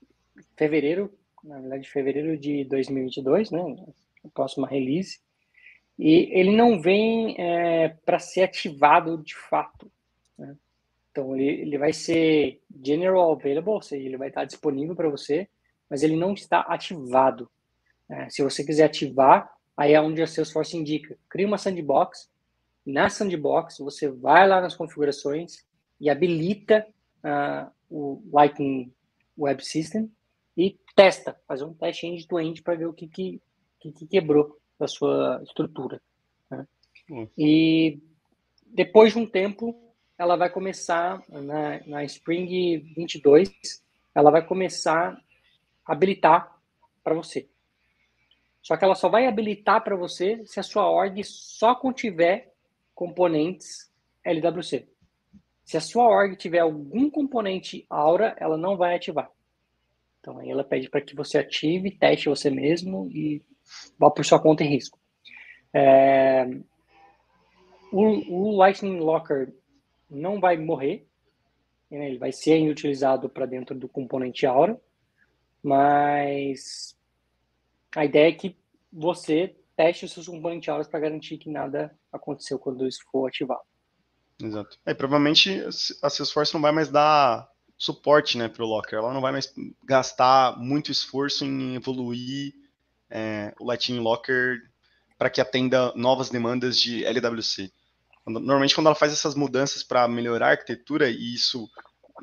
fevereiro 0.57 1.13
na 1.47 1.61
verdade, 1.61 1.89
fevereiro 1.89 2.37
de 2.37 2.65
2022, 2.65 3.51
né? 3.51 3.61
A 4.25 4.29
próxima 4.29 4.67
release. 4.67 5.21
E 5.99 6.29
ele 6.33 6.55
não 6.55 6.81
vem 6.81 7.37
é, 7.39 7.89
para 8.05 8.19
ser 8.19 8.43
ativado 8.43 9.23
de 9.23 9.35
fato. 9.35 9.91
Né? 10.37 10.57
Então, 11.11 11.35
ele, 11.37 11.63
ele 11.63 11.79
vai 11.79 11.93
ser 11.93 12.61
general 12.85 13.33
available, 13.33 13.71
ou 13.71 13.83
seja, 13.83 14.05
ele 14.05 14.17
vai 14.17 14.29
estar 14.29 14.45
disponível 14.45 14.95
para 14.95 15.09
você, 15.09 15.49
mas 15.89 16.03
ele 16.03 16.17
não 16.17 16.35
está 16.35 16.61
ativado. 16.61 17.49
É, 18.09 18.29
se 18.29 18.43
você 18.43 18.65
quiser 18.65 18.85
ativar, 18.85 19.51
aí 19.77 19.95
é 19.95 20.01
onde 20.01 20.21
a 20.21 20.27
Salesforce 20.27 20.77
indica. 20.77 21.17
Cria 21.29 21.47
uma 21.47 21.59
sandbox. 21.59 22.29
Na 22.85 23.09
sandbox, 23.09 23.79
você 23.79 24.09
vai 24.09 24.47
lá 24.47 24.61
nas 24.61 24.75
configurações 24.75 25.65
e 26.01 26.11
habilita 26.11 26.87
uh, 27.25 27.71
o 27.91 28.23
Lightning 28.33 28.93
Web 29.37 29.65
System 29.65 30.11
e 30.57 30.79
testa, 30.95 31.39
fazer 31.47 31.65
um 31.65 31.75
teste 31.75 32.07
end-to-end 32.07 32.63
para 32.63 32.77
ver 32.77 32.87
o 32.87 32.93
que, 32.93 33.07
que, 33.07 33.43
que, 33.79 33.93
que, 33.93 34.07
quebrou 34.07 34.59
da 34.79 34.87
sua 34.89 35.41
estrutura. 35.43 36.01
Né? 36.51 36.67
E 37.37 38.01
depois 38.67 39.13
de 39.13 39.19
um 39.19 39.27
tempo, 39.27 39.79
ela 40.19 40.37
vai 40.37 40.49
começar, 40.49 41.23
na, 41.29 41.81
na 41.87 42.05
Spring 42.05 42.79
22, 42.97 43.51
ela 44.15 44.31
vai 44.31 44.45
começar 44.45 45.21
a 45.85 45.93
habilitar 45.93 46.59
para 47.05 47.15
você. 47.15 47.49
Só 48.63 48.77
que 48.77 48.85
ela 48.85 48.95
só 48.95 49.09
vai 49.09 49.27
habilitar 49.27 49.85
para 49.85 49.95
você 49.95 50.45
se 50.47 50.59
a 50.59 50.63
sua 50.63 50.91
org 50.91 51.23
só 51.23 51.75
contiver 51.75 52.53
componentes 52.95 53.93
LWC. 54.25 54.89
Se 55.65 55.77
a 55.77 55.81
sua 55.81 56.05
org 56.05 56.35
tiver 56.37 56.61
algum 56.61 57.11
componente 57.11 57.87
Aura, 57.89 58.35
ela 58.41 58.57
não 58.57 58.77
vai 58.77 58.97
ativar. 58.97 59.31
Então 60.27 60.41
aí 60.41 60.51
ela 60.51 60.65
pede 60.65 60.91
para 60.91 61.01
que 61.01 61.15
você 61.15 61.39
ative, 61.39 61.89
teste 61.89 62.29
você 62.29 62.51
mesmo 62.51 63.09
e 63.13 63.41
vá 63.97 64.11
por 64.11 64.25
sua 64.25 64.41
conta 64.41 64.65
em 64.65 64.69
risco. 64.69 64.99
É, 65.73 66.45
o, 67.93 68.03
o, 68.35 68.57
Lightning 68.57 68.99
Locker 68.99 69.55
não 70.11 70.41
vai 70.41 70.57
morrer, 70.57 71.07
né? 71.89 72.09
ele 72.09 72.19
vai 72.19 72.33
ser 72.33 72.69
utilizado 72.69 73.29
para 73.29 73.47
dentro 73.47 73.79
do 73.79 73.89
componente 73.89 74.45
Aura, 74.45 74.81
mas 75.63 76.99
a 77.95 78.05
ideia 78.05 78.29
é 78.29 78.33
que 78.33 78.57
você 78.93 79.55
teste 79.77 80.07
os 80.07 80.13
seus 80.13 80.27
componentes 80.27 80.69
Aura 80.69 80.85
para 80.87 80.99
garantir 80.99 81.39
que 81.39 81.49
nada 81.49 81.97
aconteceu 82.13 82.59
quando 82.59 82.85
isso 82.85 83.05
for 83.13 83.29
ativado. 83.29 83.63
Exato. 84.43 84.77
É, 84.85 84.93
provavelmente 84.93 85.61
a 86.03 86.11
Salesforce 86.11 86.53
não 86.53 86.61
vai 86.61 86.73
mais 86.73 86.91
dar 86.91 87.49
suporte 87.77 88.39
né, 88.39 88.49
para 88.49 88.65
o 88.65 88.67
Locker. 88.67 88.99
Ela 88.99 89.13
não 89.13 89.21
vai 89.21 89.33
mais 89.33 89.53
gastar 89.85 90.59
muito 90.59 90.91
esforço 90.91 91.45
em 91.45 91.75
evoluir 91.75 92.55
é, 93.11 93.55
o 93.59 93.65
Lightning 93.65 94.01
Locker 94.01 94.63
para 95.19 95.31
que 95.31 95.41
atenda 95.41 95.93
novas 95.95 96.29
demandas 96.29 96.79
de 96.81 97.05
LWC. 97.05 97.71
Normalmente, 98.27 98.75
quando 98.75 98.87
ela 98.89 98.95
faz 98.95 99.13
essas 99.13 99.35
mudanças 99.35 99.83
para 99.83 100.09
melhorar 100.09 100.49
a 100.49 100.51
arquitetura, 100.51 101.09
e 101.09 101.35
isso, 101.35 101.71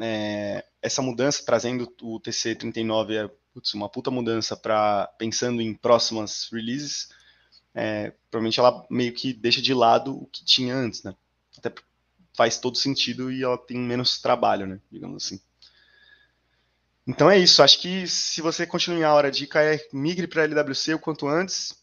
é, 0.02 0.66
essa 0.82 1.02
mudança 1.02 1.44
trazendo 1.46 1.92
o 2.02 2.20
TC39 2.20 3.12
é 3.12 3.32
putz, 3.54 3.74
uma 3.74 3.88
puta 3.88 4.12
mudança 4.12 4.58
para 4.58 5.08
pensando 5.18 5.62
em 5.62 5.74
próximas 5.74 6.50
releases, 6.52 7.10
é, 7.74 8.12
provavelmente 8.30 8.60
ela 8.60 8.86
meio 8.90 9.14
que 9.14 9.32
deixa 9.34 9.62
de 9.62 9.74
lado 9.74 10.16
o 10.16 10.26
que 10.28 10.44
tinha 10.44 10.76
antes, 10.76 11.04
né? 11.04 11.16
Faz 12.36 12.58
todo 12.58 12.78
sentido 12.78 13.32
e 13.32 13.44
ela 13.44 13.58
tem 13.58 13.78
menos 13.78 14.20
trabalho, 14.20 14.66
né? 14.66 14.80
Digamos 14.92 15.24
assim. 15.24 15.40
Então 17.06 17.30
é 17.30 17.38
isso. 17.38 17.62
Acho 17.62 17.80
que 17.80 18.08
se 18.08 18.42
você 18.42 18.66
continuar 18.66 19.10
a 19.10 19.14
hora, 19.14 19.32
dica 19.32 19.62
é 19.62 19.80
migre 19.92 20.28
para 20.28 20.44
LWC 20.44 20.96
o 20.96 21.00
quanto 21.00 21.28
antes. 21.28 21.82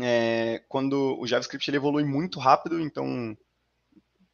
É, 0.00 0.62
quando 0.68 1.16
o 1.18 1.26
JavaScript 1.26 1.70
ele 1.70 1.76
evolui 1.76 2.04
muito 2.04 2.38
rápido, 2.38 2.80
então 2.80 3.36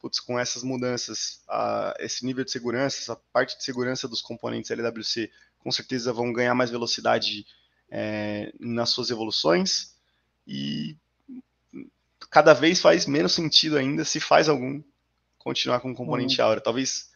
putz, 0.01 0.19
com 0.19 0.39
essas 0.39 0.63
mudanças, 0.63 1.41
a, 1.47 1.93
esse 1.99 2.25
nível 2.25 2.43
de 2.43 2.51
segurança, 2.51 2.99
essa 2.99 3.15
parte 3.31 3.57
de 3.57 3.63
segurança 3.63 4.07
dos 4.07 4.21
componentes 4.21 4.71
LWC, 4.71 5.31
com 5.59 5.71
certeza 5.71 6.11
vão 6.11 6.33
ganhar 6.33 6.55
mais 6.55 6.71
velocidade 6.71 7.45
é, 7.89 8.51
nas 8.59 8.89
suas 8.89 9.11
evoluções 9.11 9.95
e 10.47 10.97
cada 12.29 12.53
vez 12.53 12.81
faz 12.81 13.05
menos 13.05 13.33
sentido 13.33 13.77
ainda, 13.77 14.03
se 14.03 14.19
faz 14.19 14.49
algum, 14.49 14.81
continuar 15.43 15.79
com 15.79 15.91
o 15.91 15.95
componente 15.95 16.39
uhum. 16.39 16.47
Aura. 16.47 16.61
Talvez 16.61 17.11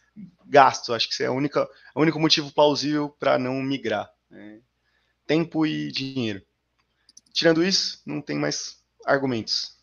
gasto, 0.46 0.94
acho 0.94 1.08
que 1.08 1.14
isso 1.14 1.22
é 1.22 1.26
a 1.26 1.32
única, 1.32 1.68
o 1.94 2.00
único 2.00 2.18
motivo 2.18 2.52
plausível 2.52 3.08
para 3.08 3.38
não 3.38 3.54
migrar. 3.62 4.10
Né? 4.30 4.60
Tempo 5.26 5.66
e 5.66 5.90
dinheiro. 5.90 6.42
Tirando 7.32 7.64
isso, 7.64 8.02
não 8.06 8.20
tem 8.20 8.38
mais 8.38 8.82
argumentos. 9.04 9.76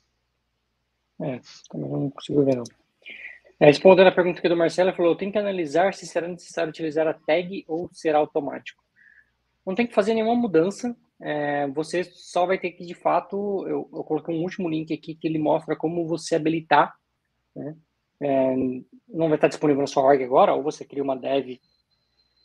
É, 1.21 1.39
também 1.69 1.89
não 1.89 2.09
consigo 2.09 2.43
ver 2.43 2.55
não. 2.55 2.63
É, 3.59 3.67
respondendo 3.67 4.07
a 4.07 4.11
pergunta 4.11 4.39
aqui 4.39 4.49
do 4.49 4.57
Marcelo, 4.57 4.89
ele 4.89 4.97
falou, 4.97 5.15
tem 5.15 5.31
que 5.31 5.37
analisar 5.37 5.93
se 5.93 6.07
será 6.07 6.27
necessário 6.27 6.69
utilizar 6.69 7.07
a 7.07 7.13
tag 7.13 7.63
ou 7.67 7.89
será 7.93 8.17
automático. 8.17 8.83
Não 9.65 9.75
tem 9.75 9.87
que 9.87 9.93
fazer 9.93 10.13
nenhuma 10.13 10.35
mudança, 10.35 10.95
é, 11.21 11.67
você 11.67 12.03
só 12.03 12.45
vai 12.45 12.57
ter 12.57 12.71
que, 12.71 12.85
de 12.85 12.93
fato, 12.93 13.65
eu, 13.67 13.89
eu, 13.93 14.03
coloquei 14.03 14.35
um 14.35 14.41
último 14.41 14.67
link 14.67 14.93
aqui 14.93 15.15
que 15.15 15.25
ele 15.25 15.39
mostra 15.39 15.73
como 15.75 16.05
você 16.05 16.35
habilitar 16.35 16.93
né, 17.55 17.75
é, 18.23 18.55
não 19.07 19.27
vai 19.27 19.35
estar 19.35 19.47
disponível 19.47 19.81
na 19.81 19.87
sua 19.87 20.03
org 20.03 20.23
agora, 20.23 20.53
ou 20.53 20.63
você 20.63 20.85
cria 20.85 21.03
uma 21.03 21.15
dev 21.15 21.59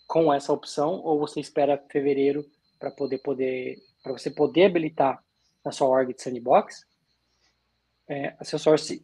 com 0.06 0.32
essa 0.32 0.52
opção, 0.52 1.00
ou 1.04 1.18
você 1.18 1.40
espera 1.40 1.82
fevereiro 1.90 2.44
para 2.78 2.90
poder 2.90 3.18
poder 3.18 3.76
para 4.02 4.12
você 4.12 4.30
poder 4.30 4.66
habilitar 4.66 5.22
na 5.64 5.72
sua 5.72 5.88
org 5.88 6.14
de 6.14 6.22
sandbox. 6.22 6.86
É, 8.08 8.34
a 8.38 8.44
Salesforce 8.44 9.02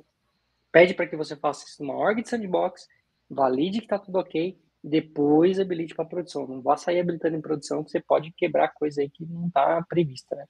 pede 0.72 0.94
para 0.94 1.06
que 1.06 1.16
você 1.16 1.37
faça 1.37 1.66
isso 1.66 1.82
numa 1.82 1.96
org 1.96 2.22
de 2.22 2.28
sandbox, 2.28 2.88
valide 3.28 3.80
que 3.80 3.84
está 3.84 3.98
tudo 3.98 4.18
ok, 4.18 4.58
depois 4.82 5.60
habilite 5.60 5.94
para 5.94 6.04
produção. 6.04 6.46
Não 6.46 6.62
vá 6.62 6.76
sair 6.76 7.00
habilitando 7.00 7.37
em 7.37 7.40
produção, 7.40 7.84
que 7.84 7.90
você 7.90 8.00
pode 8.00 8.32
quebrar 8.32 8.68
coisa 8.68 9.02
aí 9.02 9.10
que 9.10 9.26
não 9.26 9.48
está 9.48 9.82
prevista, 9.88 10.34
né? 10.37 10.46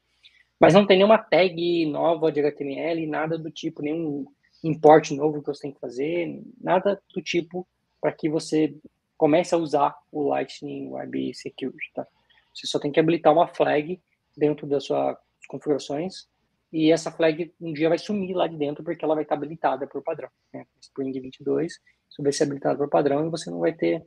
Mas 0.60 0.72
não 0.72 0.86
tem 0.86 0.98
nenhuma 0.98 1.18
tag 1.18 1.86
nova 1.86 2.30
de 2.30 2.40
HTML, 2.40 3.06
nada 3.06 3.36
do 3.36 3.50
tipo, 3.50 3.82
nenhum 3.82 4.26
import 4.64 5.10
novo 5.10 5.40
que 5.40 5.46
você 5.46 5.62
tem 5.62 5.72
que 5.72 5.80
fazer, 5.80 6.42
nada 6.60 7.00
do 7.14 7.22
tipo 7.22 7.66
para 8.00 8.12
que 8.12 8.28
você 8.28 8.74
comece 9.16 9.54
a 9.54 9.58
usar 9.58 9.96
o 10.10 10.28
Lightning 10.28 10.88
Web 10.88 11.34
Security, 11.34 11.92
tá? 11.94 12.06
Você 12.52 12.66
só 12.66 12.78
tem 12.78 12.90
que 12.90 12.98
habilitar 12.98 13.32
uma 13.32 13.48
flag 13.48 14.00
dentro 14.36 14.66
das 14.66 14.84
suas 14.84 15.16
configurações 15.48 16.28
e 16.72 16.90
essa 16.90 17.10
flag 17.10 17.52
um 17.60 17.72
dia 17.72 17.88
vai 17.88 17.98
sumir 17.98 18.34
lá 18.34 18.46
de 18.46 18.56
dentro 18.56 18.82
porque 18.82 19.04
ela 19.04 19.14
vai 19.14 19.22
estar 19.22 19.34
habilitada 19.34 19.86
por 19.86 20.02
padrão. 20.02 20.30
Né? 20.52 20.66
Spring 20.80 21.12
22, 21.12 21.72
isso 21.72 22.22
vai 22.22 22.32
ser 22.32 22.44
habilitado 22.44 22.78
por 22.78 22.88
padrão 22.88 23.26
e 23.26 23.30
você 23.30 23.50
não 23.50 23.60
vai 23.60 23.72
ter, 23.72 24.04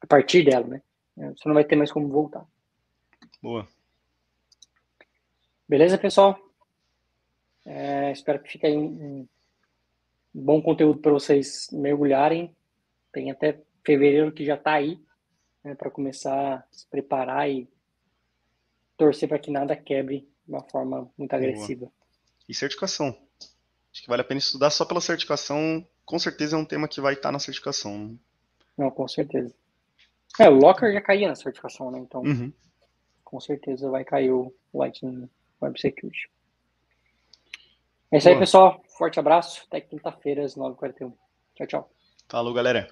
a 0.00 0.06
partir 0.06 0.44
dela, 0.44 0.66
né? 0.66 0.82
Você 1.16 1.48
não 1.48 1.54
vai 1.54 1.64
ter 1.64 1.76
mais 1.76 1.90
como 1.90 2.08
voltar. 2.08 2.46
Boa. 3.42 3.66
Beleza, 5.68 5.96
pessoal? 5.96 6.38
É, 7.64 8.12
espero 8.12 8.40
que 8.42 8.52
fique 8.52 8.66
aí 8.66 8.76
um, 8.76 9.26
bom 10.36 10.60
conteúdo 10.60 11.00
para 11.00 11.12
vocês 11.12 11.68
mergulharem. 11.72 12.54
Tem 13.12 13.30
até 13.30 13.62
fevereiro 13.84 14.32
que 14.32 14.44
já 14.44 14.54
está 14.54 14.74
aí, 14.74 15.00
né, 15.64 15.74
para 15.74 15.90
começar 15.90 16.56
a 16.56 16.64
se 16.70 16.86
preparar 16.88 17.48
e 17.48 17.68
torcer 18.96 19.28
para 19.28 19.38
que 19.38 19.50
nada 19.50 19.74
quebre 19.74 20.20
de 20.20 20.52
uma 20.52 20.62
forma 20.62 21.10
muito 21.16 21.32
agressiva. 21.32 21.90
E 22.48 22.54
certificação. 22.54 23.16
Acho 23.92 24.02
que 24.02 24.08
vale 24.08 24.22
a 24.22 24.24
pena 24.24 24.38
estudar 24.38 24.70
só 24.70 24.84
pela 24.84 25.00
certificação. 25.00 25.86
Com 26.04 26.18
certeza 26.18 26.56
é 26.56 26.58
um 26.58 26.64
tema 26.64 26.86
que 26.86 27.00
vai 27.00 27.14
estar 27.14 27.28
tá 27.28 27.32
na 27.32 27.38
certificação. 27.38 28.18
Não, 28.76 28.90
com 28.90 29.08
certeza. 29.08 29.54
É, 30.38 30.50
o 30.50 30.54
Locker 30.54 30.92
já 30.92 31.00
caía 31.00 31.28
na 31.28 31.34
certificação, 31.34 31.90
né? 31.90 31.98
Então, 31.98 32.20
uhum. 32.20 32.52
com 33.24 33.40
certeza 33.40 33.88
vai 33.88 34.04
cair 34.04 34.30
o 34.30 34.54
Lightning 34.74 35.30
Web 35.62 35.80
Security. 35.80 36.28
É 38.12 38.18
isso 38.18 38.28
aí, 38.28 38.38
pessoal. 38.38 38.80
Forte 38.96 39.18
abraço. 39.18 39.62
Até 39.66 39.80
quinta-feira, 39.80 40.44
às 40.44 40.56
9h41. 40.56 41.12
Tchau, 41.54 41.66
tchau. 41.66 41.90
Falou, 42.28 42.54
galera. 42.54 42.88